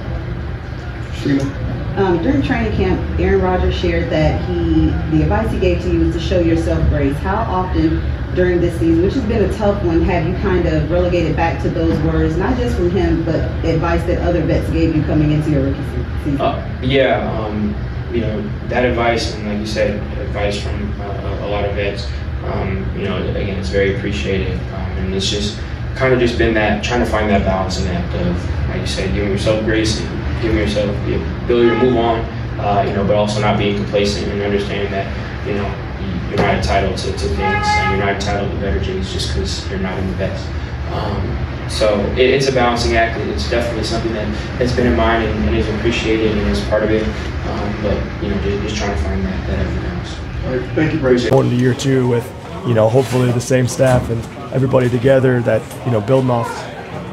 Sheeman? 1.14 1.64
Um, 1.96 2.20
during 2.22 2.42
training 2.42 2.76
camp, 2.76 3.20
Aaron 3.20 3.40
Rodgers 3.40 3.74
shared 3.74 4.10
that 4.10 4.44
he, 4.48 4.86
the 5.16 5.22
advice 5.22 5.48
he 5.52 5.60
gave 5.60 5.80
to 5.82 5.92
you 5.92 6.00
was 6.00 6.14
to 6.16 6.20
show 6.20 6.40
yourself 6.40 6.86
grace. 6.88 7.16
How 7.18 7.36
often 7.36 8.02
during 8.34 8.60
this 8.60 8.76
season, 8.80 9.04
which 9.04 9.14
has 9.14 9.22
been 9.24 9.48
a 9.48 9.54
tough 9.54 9.82
one, 9.84 10.02
have 10.02 10.26
you 10.26 10.34
kind 10.42 10.66
of 10.66 10.90
relegated 10.90 11.36
back 11.36 11.62
to 11.62 11.70
those 11.70 11.96
words, 12.02 12.36
not 12.36 12.56
just 12.58 12.76
from 12.76 12.90
him, 12.90 13.24
but 13.24 13.36
advice 13.64 14.02
that 14.04 14.18
other 14.26 14.42
vets 14.42 14.68
gave 14.70 14.94
you 14.94 15.04
coming 15.04 15.30
into 15.30 15.50
your 15.50 15.66
rookie 15.66 15.84
season? 16.24 16.40
Uh, 16.40 16.80
yeah, 16.82 17.30
um, 17.38 17.74
you 18.12 18.20
know 18.20 18.42
that 18.68 18.84
advice, 18.84 19.34
and 19.34 19.46
like 19.48 19.58
you 19.60 19.66
said, 19.66 20.02
advice 20.18 20.60
from 20.60 21.00
uh, 21.00 21.46
a 21.46 21.48
lot 21.48 21.64
of 21.64 21.76
vets. 21.76 22.08
Um, 22.44 22.84
you 22.98 23.04
know, 23.04 23.16
again, 23.30 23.58
it's 23.58 23.70
very 23.70 23.96
appreciated, 23.96 24.58
um, 24.58 24.90
and 24.98 25.14
it's 25.14 25.30
just 25.30 25.58
kind 25.96 26.12
of 26.12 26.20
just 26.20 26.36
been 26.38 26.54
that 26.54 26.82
trying 26.84 27.00
to 27.00 27.06
find 27.06 27.28
that 27.30 27.44
balance 27.44 27.78
balancing 27.80 27.96
act 27.96 28.14
of, 28.26 28.68
like 28.70 28.80
you 28.80 28.86
said, 28.86 29.14
giving 29.14 29.30
yourself 29.30 29.64
grace 29.64 30.00
and 30.00 30.42
giving 30.42 30.58
yourself 30.58 30.90
the 31.06 31.14
ability 31.44 31.68
to 31.70 31.76
move 31.84 31.96
on. 31.96 32.20
Uh, 32.58 32.84
you 32.86 32.94
know, 32.94 33.04
but 33.04 33.16
also 33.16 33.40
not 33.40 33.58
being 33.58 33.76
complacent 33.76 34.26
and 34.28 34.40
understanding 34.42 34.90
that 34.90 35.06
you 35.46 35.54
know 35.54 35.66
you- 36.00 36.28
you're 36.30 36.38
not 36.38 36.54
entitled 36.54 36.96
to, 36.96 37.10
to 37.12 37.18
things 37.18 37.38
and 37.38 37.96
you're 37.96 38.06
not 38.06 38.14
entitled 38.14 38.50
to 38.50 38.56
better 38.58 38.78
days 38.78 39.12
just 39.12 39.34
because 39.34 39.68
you're 39.70 39.78
not 39.80 39.98
in 39.98 40.06
the 40.10 40.16
best. 40.16 40.46
Um, 40.92 41.68
so 41.68 41.98
it, 42.12 42.30
it's 42.30 42.46
a 42.48 42.52
balancing 42.52 42.96
act. 42.96 43.18
It's 43.20 43.48
definitely 43.50 43.84
something 43.84 44.12
that 44.12 44.26
has 44.58 44.74
been 44.74 44.86
in 44.86 44.96
mind 44.96 45.24
and, 45.24 45.44
and 45.48 45.56
is 45.56 45.68
appreciated 45.68 46.36
and 46.38 46.48
is 46.50 46.60
part 46.66 46.82
of 46.84 46.90
it. 46.90 47.02
Um, 47.02 47.82
but 47.82 48.22
you 48.22 48.28
know, 48.30 48.40
just, 48.42 48.62
just 48.62 48.76
trying 48.76 48.96
to 48.96 49.02
find 49.02 49.24
that 49.24 49.46
that 49.48 49.56
healthy 49.58 49.80
balance. 49.80 50.44
All 50.46 50.56
right, 50.56 50.74
thank 50.76 50.92
you, 50.92 51.00
Bryce. 51.00 51.28
going 51.28 51.46
into 51.46 51.56
year 51.60 51.74
two 51.74 52.06
with, 52.08 52.30
you 52.66 52.74
know, 52.74 52.88
hopefully 52.88 53.32
the 53.32 53.40
same 53.40 53.66
staff 53.66 54.10
and 54.10 54.22
everybody 54.54 54.88
together 54.88 55.40
that, 55.42 55.62
you 55.84 55.92
know, 55.92 56.00
building 56.00 56.30
off 56.30 56.48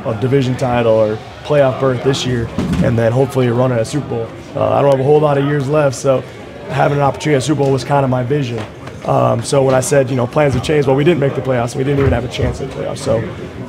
a 0.05 0.17
division 0.21 0.55
title 0.55 0.93
or 0.93 1.15
playoff 1.43 1.79
berth 1.79 2.03
this 2.03 2.25
year 2.25 2.47
and 2.83 2.97
then 2.97 3.11
hopefully 3.11 3.45
you're 3.45 3.55
running 3.55 3.77
a 3.77 3.85
Super 3.85 4.07
Bowl. 4.07 4.27
Uh, 4.55 4.69
I 4.69 4.81
don't 4.81 4.91
have 4.91 4.99
a 4.99 5.03
whole 5.03 5.19
lot 5.19 5.37
of 5.37 5.45
years 5.45 5.69
left, 5.69 5.95
so 5.95 6.21
having 6.69 6.97
an 6.97 7.03
opportunity 7.03 7.37
at 7.37 7.43
Super 7.43 7.59
Bowl 7.59 7.71
was 7.71 7.83
kind 7.83 8.03
of 8.03 8.09
my 8.09 8.23
vision. 8.23 8.63
Um, 9.05 9.43
so 9.43 9.63
when 9.63 9.75
I 9.75 9.79
said, 9.79 10.09
you 10.09 10.15
know, 10.15 10.27
plans 10.27 10.53
have 10.53 10.63
changed, 10.63 10.87
well, 10.87 10.95
we 10.95 11.03
didn't 11.03 11.19
make 11.19 11.35
the 11.35 11.41
playoffs. 11.41 11.75
We 11.75 11.83
didn't 11.83 11.99
even 11.99 12.11
have 12.11 12.25
a 12.25 12.27
chance 12.27 12.61
at 12.61 12.69
the 12.69 12.75
playoffs. 12.75 12.99
So 12.99 13.19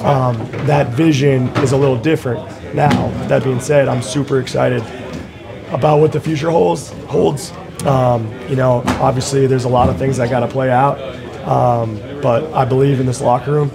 um, 0.04 0.36
that 0.66 0.88
vision 0.92 1.48
is 1.58 1.72
a 1.72 1.76
little 1.76 1.96
different 1.96 2.46
now. 2.74 3.08
That 3.28 3.44
being 3.44 3.60
said, 3.60 3.88
I'm 3.88 4.02
super 4.02 4.40
excited 4.40 4.82
about 5.70 6.00
what 6.00 6.12
the 6.12 6.20
future 6.20 6.50
holds. 6.50 6.90
Holds. 7.04 7.52
Um, 7.86 8.30
you 8.48 8.56
know, 8.56 8.82
obviously, 9.00 9.46
there's 9.46 9.64
a 9.64 9.68
lot 9.68 9.88
of 9.88 9.98
things 9.98 10.18
that 10.18 10.30
got 10.30 10.40
to 10.40 10.48
play 10.48 10.70
out, 10.70 10.98
um, 11.44 11.96
but 12.20 12.52
I 12.52 12.64
believe 12.64 13.00
in 13.00 13.06
this 13.06 13.20
locker 13.20 13.52
room. 13.52 13.70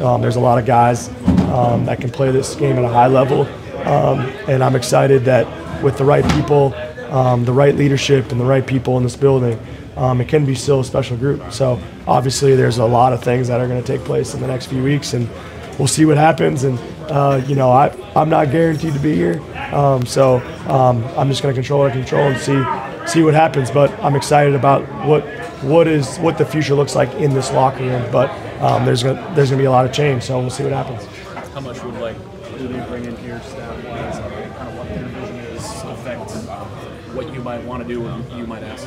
Um, 0.00 0.22
there's 0.22 0.36
a 0.36 0.40
lot 0.40 0.58
of 0.58 0.66
guys 0.66 1.08
um, 1.50 1.84
that 1.86 2.00
can 2.00 2.10
play 2.10 2.30
this 2.30 2.54
game 2.54 2.78
at 2.78 2.84
a 2.84 2.88
high 2.88 3.06
level, 3.06 3.42
um, 3.86 4.20
and 4.48 4.64
I'm 4.64 4.76
excited 4.76 5.24
that 5.24 5.82
with 5.82 5.98
the 5.98 6.04
right 6.04 6.24
people, 6.32 6.74
um, 7.10 7.44
the 7.44 7.52
right 7.52 7.74
leadership, 7.74 8.32
and 8.32 8.40
the 8.40 8.44
right 8.44 8.66
people 8.66 8.96
in 8.96 9.02
this 9.02 9.16
building, 9.16 9.58
it 9.96 10.28
can 10.28 10.46
be 10.46 10.54
still 10.54 10.80
a 10.80 10.84
special 10.84 11.16
group. 11.16 11.52
So 11.52 11.78
obviously, 12.06 12.56
there's 12.56 12.78
a 12.78 12.84
lot 12.84 13.12
of 13.12 13.22
things 13.22 13.48
that 13.48 13.60
are 13.60 13.68
going 13.68 13.82
to 13.82 13.86
take 13.86 14.04
place 14.04 14.34
in 14.34 14.40
the 14.40 14.46
next 14.46 14.66
few 14.66 14.82
weeks, 14.82 15.12
and 15.12 15.28
we'll 15.78 15.88
see 15.88 16.04
what 16.04 16.16
happens. 16.16 16.64
And 16.64 16.78
uh, 17.10 17.42
you 17.46 17.56
know, 17.56 17.70
I 17.70 17.94
I'm 18.14 18.28
not 18.28 18.50
guaranteed 18.50 18.92
to 18.92 19.00
be 19.00 19.14
here, 19.14 19.42
um, 19.74 20.06
so 20.06 20.36
um, 20.68 21.04
I'm 21.16 21.28
just 21.28 21.42
going 21.42 21.54
to 21.54 21.60
control 21.60 21.80
what 21.80 21.92
control 21.92 22.22
and 22.22 22.38
see 22.38 23.10
see 23.10 23.22
what 23.22 23.34
happens. 23.34 23.70
But 23.70 23.90
I'm 24.02 24.14
excited 24.14 24.54
about 24.54 24.82
what 25.06 25.24
what 25.62 25.86
is 25.86 26.18
what 26.18 26.38
the 26.38 26.44
future 26.44 26.74
looks 26.74 26.94
like 26.94 27.12
in 27.14 27.32
this 27.32 27.52
locker 27.52 27.84
room. 27.84 28.10
But 28.10 28.30
um, 28.60 28.84
there's 28.84 29.02
gonna 29.02 29.32
there's 29.34 29.50
gonna 29.50 29.62
be 29.62 29.66
a 29.66 29.70
lot 29.70 29.84
of 29.84 29.92
change, 29.92 30.22
so 30.24 30.38
we'll 30.40 30.50
see 30.50 30.64
what 30.64 30.72
happens. 30.72 31.04
How 31.52 31.60
much 31.60 31.82
would 31.82 31.94
like 31.94 32.16
who 32.56 32.68
they 32.68 32.80
bring 32.86 33.04
in 33.04 33.16
here 33.18 33.40
staff 33.42 33.84
wise, 33.84 34.18
kind 34.56 34.68
of 34.68 34.76
what 34.76 34.88
their 34.88 35.04
vision 35.06 35.36
is 35.36 35.64
affect 35.84 36.30
what 37.14 37.32
you 37.32 37.40
might 37.42 37.62
want 37.64 37.82
to 37.82 37.88
do 37.88 38.06
or 38.06 38.22
you 38.36 38.46
might 38.46 38.62
ask? 38.62 38.86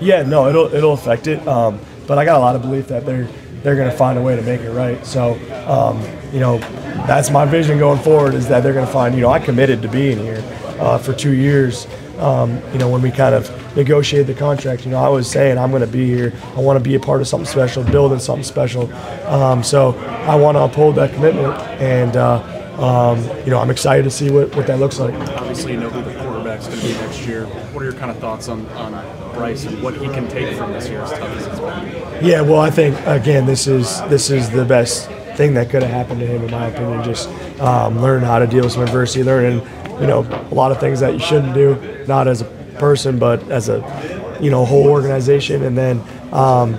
Yeah, 0.00 0.22
no, 0.22 0.48
it'll 0.48 0.72
it'll 0.74 0.92
affect 0.92 1.26
it. 1.26 1.46
Um, 1.46 1.80
but 2.06 2.18
I 2.18 2.24
got 2.24 2.36
a 2.36 2.40
lot 2.40 2.56
of 2.56 2.62
belief 2.62 2.88
that 2.88 3.04
they're 3.04 3.28
they're 3.62 3.76
going 3.76 3.90
to 3.90 3.96
find 3.96 4.18
a 4.18 4.22
way 4.22 4.36
to 4.36 4.42
make 4.42 4.60
it 4.60 4.70
right. 4.70 5.04
So, 5.04 5.34
um, 5.66 6.00
you 6.32 6.40
know, 6.40 6.58
that's 7.06 7.30
my 7.30 7.44
vision 7.44 7.78
going 7.78 8.00
forward 8.00 8.34
is 8.34 8.46
that 8.48 8.62
they're 8.62 8.72
going 8.72 8.86
to 8.86 8.92
find. 8.92 9.14
You 9.14 9.22
know, 9.22 9.30
I 9.30 9.40
committed 9.40 9.82
to 9.82 9.88
being 9.88 10.18
here 10.18 10.42
uh, 10.78 10.98
for 10.98 11.12
two 11.12 11.32
years. 11.32 11.86
Um, 12.18 12.60
you 12.72 12.78
know, 12.78 12.88
when 12.88 13.02
we 13.02 13.10
kind 13.10 13.34
of 13.34 13.48
negotiated 13.78 14.26
the 14.26 14.34
contract, 14.34 14.84
you 14.84 14.90
know, 14.90 14.98
I 14.98 15.08
was 15.08 15.30
saying 15.30 15.56
I'm 15.56 15.70
going 15.70 15.82
to 15.82 15.86
be 15.86 16.04
here. 16.04 16.32
I 16.56 16.60
want 16.60 16.82
to 16.82 16.84
be 16.86 16.96
a 16.96 17.00
part 17.00 17.20
of 17.20 17.28
something 17.28 17.46
special, 17.46 17.84
building 17.84 18.18
something 18.18 18.42
special. 18.42 18.92
Um, 19.26 19.62
so 19.62 19.96
I 20.26 20.34
want 20.34 20.56
to 20.56 20.62
uphold 20.62 20.96
that 20.96 21.14
commitment, 21.14 21.54
and 21.80 22.16
uh, 22.16 22.42
um, 22.82 23.24
you 23.44 23.50
know, 23.50 23.60
I'm 23.60 23.70
excited 23.70 24.02
to 24.02 24.10
see 24.10 24.30
what, 24.30 24.54
what 24.56 24.66
that 24.66 24.80
looks 24.80 24.98
like. 24.98 25.14
Obviously, 25.14 25.72
you 25.72 25.80
know 25.80 25.90
who 25.90 26.02
the 26.02 26.18
quarterback's 26.20 26.66
going 26.66 26.80
to 26.80 26.86
be 26.86 26.92
next 26.94 27.24
year. 27.24 27.46
What 27.46 27.82
are 27.82 27.84
your 27.84 27.94
kind 27.94 28.10
of 28.10 28.18
thoughts 28.18 28.48
on, 28.48 28.66
on 28.70 28.92
Bryce 29.32 29.64
and 29.64 29.80
what 29.80 29.94
he 29.96 30.06
can 30.08 30.28
take 30.28 30.56
from 30.56 30.72
this 30.72 30.88
year 30.88 31.00
as 31.00 31.10
tough 31.10 31.30
as 31.30 31.46
it's 31.46 31.60
been? 31.60 32.26
Yeah, 32.26 32.40
well, 32.40 32.60
I 32.60 32.70
think 32.70 32.98
again, 33.06 33.46
this 33.46 33.68
is 33.68 34.02
this 34.08 34.28
is 34.28 34.50
the 34.50 34.64
best 34.64 35.08
thing 35.36 35.54
that 35.54 35.70
could 35.70 35.84
have 35.84 35.92
happened 35.92 36.18
to 36.18 36.26
him, 36.26 36.42
in 36.42 36.50
my 36.50 36.66
opinion. 36.66 37.04
Just 37.04 37.28
um, 37.60 38.02
learn 38.02 38.24
how 38.24 38.40
to 38.40 38.46
deal 38.48 38.64
with 38.64 38.72
some 38.72 38.82
adversity, 38.82 39.22
learning, 39.22 39.60
you 40.00 40.08
know, 40.08 40.26
a 40.50 40.54
lot 40.54 40.72
of 40.72 40.80
things 40.80 40.98
that 40.98 41.12
you 41.12 41.20
shouldn't 41.20 41.54
do, 41.54 42.04
not 42.08 42.26
as 42.26 42.42
a 42.42 42.57
person, 42.78 43.18
but 43.18 43.42
as 43.50 43.68
a, 43.68 44.38
you 44.40 44.50
know, 44.50 44.64
whole 44.64 44.88
organization. 44.88 45.62
And 45.64 45.76
then, 45.76 46.02
um, 46.32 46.78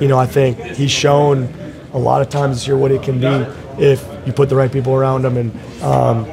you 0.00 0.08
know, 0.08 0.18
I 0.18 0.26
think 0.26 0.58
he's 0.60 0.90
shown 0.90 1.52
a 1.92 1.98
lot 1.98 2.22
of 2.22 2.28
times 2.28 2.56
this 2.56 2.66
year 2.66 2.76
what 2.76 2.92
it 2.92 3.02
can 3.02 3.20
be 3.20 3.46
if 3.82 4.06
you 4.26 4.32
put 4.32 4.48
the 4.48 4.56
right 4.56 4.70
people 4.70 4.94
around 4.94 5.24
him, 5.24 5.36
and 5.36 5.82
um, 5.82 6.26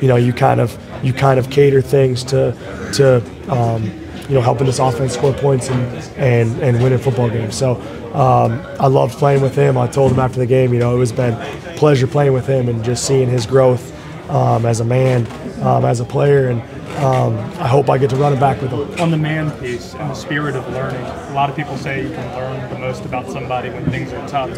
you 0.00 0.08
know, 0.08 0.16
you 0.16 0.32
kind 0.32 0.60
of 0.60 0.76
you 1.02 1.12
kind 1.12 1.38
of 1.38 1.50
cater 1.50 1.82
things 1.82 2.24
to 2.24 2.52
to. 2.94 3.22
Um, 3.50 3.90
you 4.28 4.34
know, 4.34 4.42
helping 4.42 4.66
this 4.66 4.78
offense 4.78 5.14
score 5.14 5.32
points 5.32 5.70
and 5.70 5.80
and, 6.18 6.60
and 6.60 6.82
winning 6.82 6.98
football 6.98 7.30
games. 7.30 7.56
So 7.56 7.76
um, 8.12 8.60
I 8.78 8.86
loved 8.86 9.16
playing 9.16 9.40
with 9.40 9.54
him. 9.54 9.78
I 9.78 9.86
told 9.86 10.12
him 10.12 10.18
after 10.18 10.38
the 10.38 10.46
game, 10.46 10.74
you 10.74 10.78
know, 10.78 10.94
it 10.94 10.98
was 10.98 11.12
been 11.12 11.34
pleasure 11.76 12.06
playing 12.06 12.34
with 12.34 12.46
him 12.46 12.68
and 12.68 12.84
just 12.84 13.06
seeing 13.06 13.28
his 13.28 13.46
growth 13.46 13.90
um, 14.30 14.66
as 14.66 14.80
a 14.80 14.84
man, 14.84 15.26
um, 15.62 15.84
as 15.84 16.00
a 16.00 16.04
player, 16.04 16.48
and 16.48 16.62
um, 16.96 17.36
I 17.60 17.68
hope 17.68 17.88
I 17.88 17.98
get 17.98 18.10
to 18.10 18.16
run 18.16 18.32
it 18.32 18.40
back 18.40 18.60
with 18.60 18.70
him. 18.70 19.00
On 19.00 19.10
the 19.10 19.16
man 19.16 19.50
piece 19.60 19.94
and 19.94 20.10
the 20.10 20.14
spirit 20.14 20.56
of 20.56 20.66
learning, 20.68 21.00
a 21.00 21.32
lot 21.32 21.48
of 21.48 21.56
people 21.56 21.76
say 21.76 22.02
you 22.02 22.10
can 22.10 22.36
learn 22.36 22.70
the 22.70 22.78
most 22.78 23.04
about 23.04 23.30
somebody 23.30 23.70
when 23.70 23.84
things 23.86 24.12
are 24.12 24.28
tough. 24.28 24.50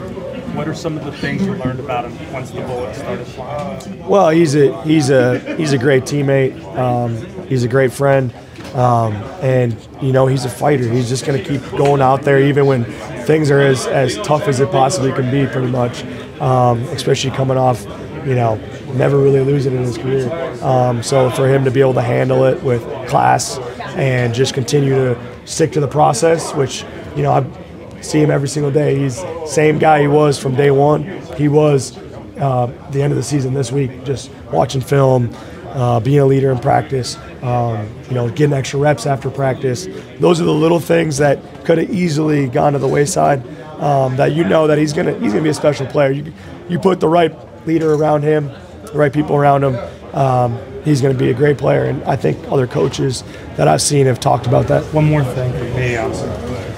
What 0.55 0.67
are 0.67 0.75
some 0.75 0.97
of 0.97 1.05
the 1.05 1.13
things 1.13 1.45
you 1.45 1.55
learned 1.55 1.81
about 1.81 2.11
him 2.11 2.33
once 2.33 2.51
the 2.51 2.63
bullets 2.63 2.99
started 2.99 3.27
flying? 3.27 4.07
Well, 4.07 4.31
he's 4.31 4.55
a 4.55 4.83
he's 4.83 5.11
a 5.11 5.39
he's 5.57 5.73
a 5.73 5.79
great 5.79 6.05
teammate. 6.05 6.63
Um, 6.77 7.17
he's 7.47 7.65
a 7.65 7.69
great 7.69 7.93
friend. 7.93 8.33
Um, 8.75 9.15
and 9.43 9.77
you 10.01 10.13
know 10.13 10.27
he's 10.27 10.45
a 10.45 10.49
fighter. 10.49 10.89
He's 10.89 11.09
just 11.09 11.27
going 11.27 11.43
to 11.43 11.49
keep 11.49 11.61
going 11.71 12.01
out 12.01 12.23
there, 12.23 12.41
even 12.41 12.67
when 12.67 12.85
things 13.25 13.51
are 13.51 13.61
as, 13.61 13.87
as 13.87 14.17
tough 14.19 14.43
as 14.43 14.61
it 14.61 14.71
possibly 14.71 15.13
can 15.13 15.31
be, 15.31 15.51
pretty 15.51 15.71
much. 15.71 16.05
Um, 16.41 16.81
especially 16.85 17.33
coming 17.33 17.57
off, 17.59 17.85
you 18.27 18.35
know, 18.35 18.57
never 18.95 19.19
really 19.19 19.41
losing 19.41 19.75
in 19.75 19.83
his 19.83 19.99
career. 19.99 20.31
Um, 20.63 21.03
so 21.03 21.31
for 21.31 21.49
him 21.49 21.65
to 21.65 21.71
be 21.71 21.81
able 21.81 21.95
to 21.95 22.03
handle 22.03 22.45
it 22.45 22.63
with 22.63 22.83
class 23.09 23.59
and 23.97 24.35
just 24.35 24.55
continue 24.55 24.95
to 24.95 25.19
stick 25.47 25.73
to 25.73 25.81
the 25.81 25.89
process, 25.89 26.55
which 26.55 26.85
you 27.17 27.23
know 27.23 27.33
I 27.33 28.01
see 28.03 28.21
him 28.21 28.31
every 28.31 28.49
single 28.49 28.71
day. 28.71 28.99
He's 28.99 29.23
same 29.47 29.79
guy 29.79 30.01
he 30.03 30.09
was 30.09 30.39
from 30.39 30.55
day 30.55 30.71
one. 30.71 31.05
He 31.37 31.49
was 31.49 31.97
uh, 32.39 32.67
the 32.91 33.03
end 33.03 33.13
of 33.13 33.17
the 33.17 33.23
season 33.23 33.55
this 33.55 33.71
week, 33.73 34.05
just 34.05 34.31
watching 34.53 34.81
film 34.81 35.35
uh, 35.73 36.01
being 36.01 36.19
a 36.19 36.27
leader 36.27 36.51
in 36.51 36.59
practice, 36.59 37.17
um, 37.43 37.89
you 38.09 38.15
know, 38.15 38.29
getting 38.29 38.53
extra 38.53 38.81
reps 38.81 39.07
after 39.07 39.31
practice. 39.31 39.87
Those 40.19 40.41
are 40.41 40.45
the 40.45 40.53
little 40.55 40.81
things 40.81 41.19
that 41.19 41.65
could 41.65 41.79
have 41.79 41.91
easily 41.91 42.49
gone 42.49 42.73
to 42.73 42.79
the 42.79 42.89
wayside. 42.89 43.43
Um, 43.81 44.17
that 44.17 44.33
you 44.33 44.45
know 44.45 44.67
that 44.67 44.77
he's 44.77 44.93
gonna 44.93 45.19
he's 45.21 45.33
gonna 45.33 45.43
be 45.43 45.49
a 45.49 45.55
special 45.55 45.87
player. 45.87 46.11
You 46.11 46.33
you 46.69 46.79
put 46.79 47.01
the 47.01 47.09
right 47.09 47.35
leader 47.67 47.95
around 47.95 48.23
him, 48.23 48.51
the 48.85 48.93
right 48.99 49.13
people 49.13 49.37
around 49.37 49.65
him. 49.65 49.77
Um, 50.15 50.59
he's 50.85 51.01
going 51.01 51.17
to 51.17 51.19
be 51.19 51.31
a 51.31 51.35
great 51.35 51.59
player, 51.59 51.85
and 51.85 52.03
I 52.05 52.17
think 52.17 52.39
other 52.49 52.67
coaches 52.67 53.23
that 53.57 53.69
I've 53.69 53.83
seen 53.83 54.07
have 54.07 54.21
talked 54.21 54.47
about 54.47 54.67
that. 54.69 54.83
One 54.95 55.05
more 55.05 55.25
thing 55.25 55.53
for 55.53 55.79
me, 55.79 55.97
um, 55.97 56.13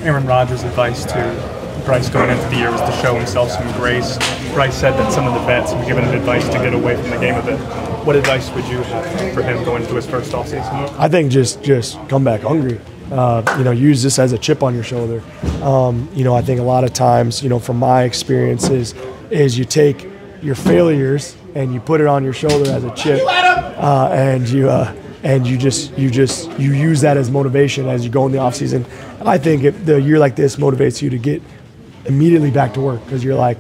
Aaron 0.03 0.27
Rodgers' 0.27 0.65
advice 0.65 1.05
to 1.07 1.63
Bryce 1.85 2.09
going 2.09 2.31
into 2.31 2.49
the 2.49 2.57
year 2.57 2.71
was 2.71 2.81
to 2.83 2.93
show 3.03 3.17
himself 3.17 3.51
some 3.51 3.71
grace. 3.73 4.17
Bryce 4.53 4.75
said 4.75 4.93
that 4.93 5.13
some 5.13 5.27
of 5.27 5.35
the 5.35 5.41
vets 5.41 5.73
were 5.73 5.85
giving 5.85 6.05
him 6.05 6.15
advice 6.15 6.47
to 6.47 6.59
get 6.59 6.75
away 6.75 6.95
from 6.95 7.11
the 7.11 7.19
game 7.19 7.35
a 7.35 7.43
bit. 7.43 7.59
What 8.07 8.15
advice 8.15 8.51
would 8.51 8.65
you 8.67 8.79
have 8.79 9.35
for 9.35 9.43
him 9.43 9.65
going 9.65 9.83
into 9.83 9.95
his 9.95 10.07
first 10.07 10.35
off 10.35 10.47
season? 10.47 10.63
I 10.65 11.09
think 11.09 11.33
just 11.33 11.63
just 11.63 11.99
come 12.09 12.23
back 12.23 12.43
hungry. 12.43 12.81
Uh, 13.11 13.43
you 13.59 13.65
know, 13.65 13.73
use 13.73 14.03
this 14.03 14.19
as 14.19 14.33
a 14.33 14.39
chip 14.39 14.63
on 14.63 14.75
your 14.75 14.85
shoulder. 14.85 15.23
Um, 15.63 16.09
you 16.15 16.25
know, 16.25 16.35
I 16.35 16.43
think 16.43 16.61
a 16.61 16.65
lot 16.65 16.83
of 16.85 16.93
times, 16.93 17.43
you 17.43 17.49
know, 17.49 17.59
from 17.59 17.79
my 17.79 18.05
experiences, 18.05 18.95
is 19.31 19.59
you 19.59 19.65
take 19.65 20.09
your 20.43 20.55
failures 20.55 21.37
and 21.55 21.73
you 21.73 21.81
put 21.81 22.01
it 22.01 22.07
on 22.07 22.25
your 22.25 22.33
shoulder 22.33 22.71
as 22.71 22.85
a 22.85 22.95
chip, 22.95 23.21
uh, 23.27 24.09
and 24.13 24.49
you 24.49 24.69
uh, 24.69 24.95
and 25.23 25.47
you 25.47 25.57
just 25.57 25.97
you 25.97 26.11
just 26.11 26.51
you 26.59 26.73
use 26.73 27.01
that 27.03 27.17
as 27.17 27.31
motivation 27.31 27.89
as 27.89 28.05
you 28.05 28.11
go 28.11 28.27
in 28.27 28.33
the 28.33 28.39
off 28.39 28.55
season. 28.55 28.85
I 29.25 29.39
think 29.39 29.63
if 29.65 29.85
the 29.85 30.01
year 30.01 30.19
like 30.19 30.37
this 30.37 30.57
motivates 30.57 31.01
you 31.01 31.11
to 31.11 31.19
get 31.19 31.43
immediately 32.07 32.51
back 32.51 32.75
to 32.75 32.81
work 32.81 33.05
because 33.05 33.23
you're 33.23 33.37
like, 33.37 33.59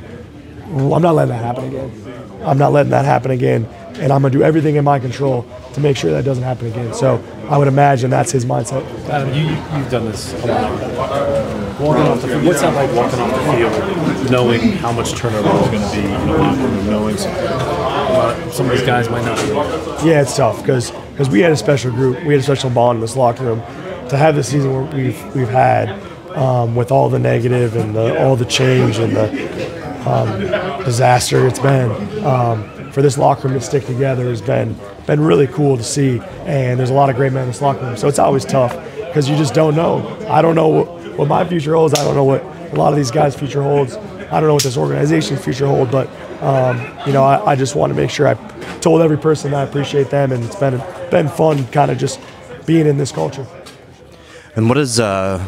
well, 0.68 0.95
I'm 0.95 1.03
not 1.03 1.14
letting 1.14 1.35
that 1.35 1.45
happen 1.45 1.68
again. 1.68 2.42
I'm 2.45 2.59
not 2.59 2.73
letting 2.73 2.90
that 2.90 3.05
happen 3.05 3.31
again, 3.31 3.66
and 3.95 4.12
I'm 4.12 4.23
gonna 4.23 4.31
do 4.31 4.42
everything 4.42 4.77
in 4.77 4.85
my 4.85 4.99
control 4.99 5.47
to 5.75 5.81
make 5.81 5.97
sure 5.97 6.11
that 6.11 6.25
doesn't 6.25 6.45
happen 6.45 6.66
again. 6.66 6.92
So 6.92 7.23
I 7.49 7.57
would 7.59 7.68
imagine 7.68 8.11
that's 8.11 8.33
his 8.33 8.45
mindset. 8.45 8.85
Adam, 9.09 9.33
you, 9.33 9.45
you've 9.79 9.90
done 9.90 10.07
this 10.07 10.33
a 10.42 10.47
lot. 10.47 11.62
Walking 11.83 12.03
off 12.03 12.23
the 12.23 12.29
field, 12.29 12.45
what's 12.45 12.61
that 12.61 12.75
like 12.75 12.95
walking 12.95 13.18
off 13.18 13.35
the 13.35 13.53
field, 13.57 14.31
knowing 14.31 14.61
how 14.61 14.92
much 14.92 15.14
turnover 15.14 15.49
is 15.49 15.68
going 15.68 15.90
to 15.90 15.97
be 15.97 16.14
in 16.14 16.27
the 16.29 16.38
locker 16.38 16.61
room, 16.61 16.87
knowing 16.87 17.16
some, 17.16 17.33
uh, 17.35 18.51
some 18.53 18.66
of 18.66 18.73
these 18.73 18.87
guys 18.87 19.11
might 19.11 19.25
not 19.25 19.37
be. 19.38 20.09
Yeah, 20.09 20.23
it's 20.23 20.37
tough 20.37 20.61
because 20.61 20.92
because 21.11 21.29
we 21.29 21.40
had 21.40 21.51
a 21.51 21.57
special 21.57 21.90
group, 21.90 22.23
we 22.25 22.35
had 22.35 22.40
a 22.40 22.45
special 22.45 22.71
bond 22.71 22.99
in 22.99 23.01
this 23.01 23.16
locker 23.16 23.42
room. 23.42 23.61
To 24.11 24.16
have 24.16 24.37
the 24.37 24.45
season 24.45 24.90
we've 24.92 25.35
we've 25.35 25.49
had 25.49 25.88
um, 26.37 26.77
with 26.77 26.92
all 26.92 27.09
the 27.09 27.18
negative 27.18 27.75
and 27.75 27.97
the, 27.97 28.23
all 28.23 28.37
the 28.37 28.45
change 28.45 28.99
and 28.99 29.16
the 29.16 30.09
um, 30.09 30.85
disaster 30.85 31.49
it's 31.49 31.59
been. 31.59 31.90
Um, 32.25 32.92
for 32.92 33.03
this 33.03 33.18
locker 33.18 33.49
room 33.49 33.59
to 33.59 33.64
stick 33.64 33.87
together 33.87 34.29
has 34.29 34.40
been 34.40 34.77
been 35.09 35.21
really 35.21 35.49
cool 35.49 35.77
to 35.77 35.83
see, 35.83 36.21
and 36.45 36.79
there's 36.79 36.90
a 36.90 36.95
lot 36.95 37.11
of 37.11 37.16
great 37.16 37.33
men 37.33 37.42
in 37.42 37.49
this 37.49 37.61
locker 37.61 37.81
room. 37.81 37.97
So 37.97 38.07
it's 38.07 38.21
always 38.21 38.45
tough 38.45 38.73
because 39.07 39.29
you 39.29 39.37
just 39.37 39.53
don't 39.53 39.75
know. 39.75 40.16
I 40.29 40.42
don't 40.42 40.55
know 40.55 41.02
what, 41.12 41.18
what 41.18 41.29
my 41.29 41.44
future 41.48 41.75
holds. 41.75 41.94
I 41.94 42.05
don't 42.05 42.14
know 42.14 42.25
what 42.25 42.42
a 42.42 42.77
lot 42.77 42.92
of 42.92 42.96
these 42.96 43.11
guys' 43.11 43.35
future 43.35 43.62
holds. 43.62 43.96
I 43.96 44.40
don't 44.40 44.48
know 44.48 44.55
what 44.55 44.62
this 44.62 44.77
organization's 44.77 45.44
future 45.44 45.66
holds, 45.66 45.92
but 45.92 46.09
um, 46.42 46.79
you 47.07 47.12
know, 47.12 47.22
I, 47.22 47.53
I 47.53 47.57
just 47.57 47.77
want 47.77 47.92
to 47.92 47.96
make 47.96 48.11
sure 48.11 48.27
I 48.27 48.35
told 48.81 49.03
every 49.03 49.18
person 49.18 49.51
that 49.51 49.61
I 49.61 49.62
appreciate 49.68 50.11
them, 50.11 50.33
and 50.33 50.42
it's 50.44 50.57
been 50.57 50.83
been 51.11 51.29
fun, 51.29 51.66
kind 51.68 51.90
of 51.90 51.98
just 51.98 52.18
being 52.66 52.87
in 52.87 52.96
this 52.96 53.12
culture. 53.12 53.46
And 54.55 54.68
what 54.68 54.77
is 54.77 55.01
uh, 55.01 55.38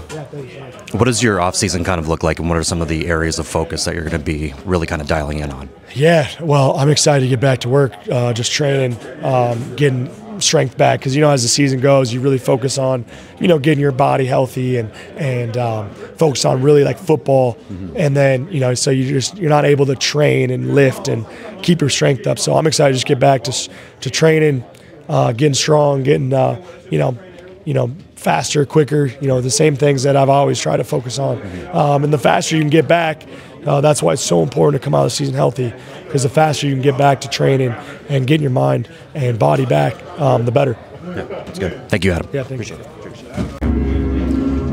what 0.92 1.04
does 1.04 1.22
your 1.22 1.40
off 1.40 1.54
season 1.56 1.84
kind 1.84 1.98
of 1.98 2.08
look 2.08 2.22
like, 2.22 2.38
and 2.38 2.48
what 2.48 2.56
are 2.56 2.62
some 2.62 2.80
of 2.80 2.88
the 2.88 3.06
areas 3.06 3.38
of 3.38 3.46
focus 3.46 3.84
that 3.84 3.94
you're 3.94 4.04
going 4.04 4.18
to 4.18 4.24
be 4.24 4.54
really 4.64 4.86
kind 4.86 5.02
of 5.02 5.08
dialing 5.08 5.40
in 5.40 5.50
on? 5.50 5.68
Yeah, 5.94 6.30
well, 6.40 6.76
I'm 6.76 6.88
excited 6.88 7.24
to 7.24 7.28
get 7.28 7.40
back 7.40 7.60
to 7.60 7.68
work, 7.68 7.92
uh, 8.10 8.32
just 8.32 8.52
training, 8.52 8.96
um, 9.22 9.76
getting 9.76 10.10
strength 10.40 10.76
back 10.76 11.00
because 11.00 11.14
you 11.14 11.20
know 11.20 11.30
as 11.30 11.42
the 11.42 11.48
season 11.48 11.80
goes, 11.80 12.12
you 12.12 12.20
really 12.20 12.38
focus 12.38 12.78
on 12.78 13.04
you 13.40 13.48
know 13.48 13.58
getting 13.58 13.80
your 13.80 13.92
body 13.92 14.26
healthy 14.26 14.76
and 14.76 14.90
and 15.16 15.56
um, 15.56 15.90
focus 16.16 16.44
on 16.44 16.62
really 16.62 16.84
like 16.84 16.98
football, 16.98 17.58
and 17.96 18.16
then 18.16 18.48
you 18.50 18.60
know 18.60 18.74
so 18.74 18.90
you 18.90 19.08
just 19.08 19.36
you're 19.36 19.50
not 19.50 19.64
able 19.64 19.86
to 19.86 19.94
train 19.96 20.50
and 20.50 20.74
lift 20.74 21.08
and 21.08 21.26
keep 21.62 21.80
your 21.80 21.90
strength 21.90 22.26
up. 22.26 22.38
So 22.38 22.54
I'm 22.54 22.66
excited 22.66 22.92
to 22.92 22.96
just 22.96 23.06
get 23.06 23.18
back 23.18 23.44
to 23.44 23.70
to 24.00 24.10
training, 24.10 24.64
uh, 25.08 25.32
getting 25.32 25.54
strong, 25.54 26.02
getting 26.02 26.32
uh, 26.32 26.62
you 26.90 26.98
know 26.98 27.18
you 27.64 27.74
know 27.74 27.90
faster, 28.16 28.64
quicker. 28.64 29.06
You 29.20 29.28
know 29.28 29.40
the 29.40 29.50
same 29.50 29.76
things 29.76 30.02
that 30.04 30.16
I've 30.16 30.28
always 30.28 30.60
tried 30.60 30.78
to 30.78 30.84
focus 30.84 31.18
on, 31.18 31.40
um, 31.74 32.04
and 32.04 32.12
the 32.12 32.18
faster 32.18 32.56
you 32.56 32.62
can 32.62 32.70
get 32.70 32.88
back. 32.88 33.26
Uh, 33.66 33.80
that's 33.80 34.02
why 34.02 34.12
it's 34.12 34.22
so 34.22 34.42
important 34.42 34.80
to 34.80 34.84
come 34.84 34.94
out 34.94 35.04
of 35.04 35.06
the 35.06 35.16
season 35.16 35.34
healthy, 35.34 35.72
because 36.14 36.22
the 36.22 36.28
faster 36.28 36.68
you 36.68 36.74
can 36.74 36.80
get 36.80 36.96
back 36.96 37.20
to 37.22 37.28
training 37.28 37.74
and 38.08 38.24
getting 38.24 38.40
your 38.42 38.52
mind 38.52 38.88
and 39.16 39.36
body 39.36 39.66
back, 39.66 40.00
um, 40.20 40.44
the 40.44 40.52
better. 40.52 40.78
Yeah, 41.04 41.24
that's 41.24 41.58
good. 41.58 41.88
Thank 41.88 42.04
you, 42.04 42.12
Adam. 42.12 42.30
Yeah, 42.32 42.44
thank 42.44 42.70
you. 42.70 42.78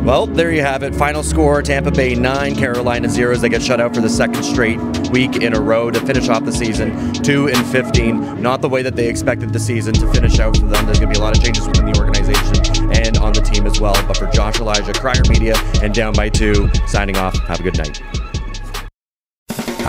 Well, 0.04 0.28
there 0.28 0.52
you 0.52 0.62
have 0.62 0.84
it. 0.84 0.94
Final 0.94 1.24
score 1.24 1.64
Tampa 1.64 1.90
Bay 1.90 2.14
9, 2.14 2.56
Carolina 2.56 3.10
0 3.10 3.32
as 3.34 3.42
they 3.42 3.50
get 3.50 3.64
shut 3.64 3.82
out 3.82 3.96
for 3.96 4.02
the 4.02 4.10
second 4.10 4.44
straight 4.44 4.78
week 5.10 5.38
in 5.38 5.56
a 5.56 5.60
row 5.60 5.90
to 5.90 6.00
finish 6.02 6.30
off 6.30 6.46
the 6.46 6.52
season 6.52 7.12
2 7.12 7.48
and 7.50 7.66
15. 7.68 8.40
Not 8.40 8.62
the 8.62 8.70
way 8.70 8.84
that 8.84 8.96
they 8.96 9.10
expected 9.10 9.52
the 9.52 9.60
season 9.60 9.96
to 9.96 10.14
finish 10.14 10.38
out 10.38 10.58
for 10.58 10.68
them. 10.68 10.86
There's 10.86 11.00
going 11.00 11.12
to 11.12 11.20
be 11.20 11.20
a 11.20 11.24
lot 11.24 11.36
of 11.36 11.44
changes 11.44 11.66
within 11.66 11.92
the 11.92 12.00
organization 12.00 12.92
and 12.94 13.18
on 13.18 13.34
the 13.34 13.42
team 13.42 13.66
as 13.66 13.82
well. 13.82 13.94
well. 13.94 14.08
But 14.08 14.18
for 14.18 14.28
Josh 14.28 14.60
Elijah, 14.60 14.94
Crier 14.94 15.24
Media, 15.28 15.56
and 15.82 15.92
Down 15.92 16.14
by 16.14 16.30
Two, 16.30 16.70
signing 16.86 17.18
off. 17.18 17.36
Have 17.48 17.60
a 17.60 17.64
good 17.64 17.80
night. 17.80 18.00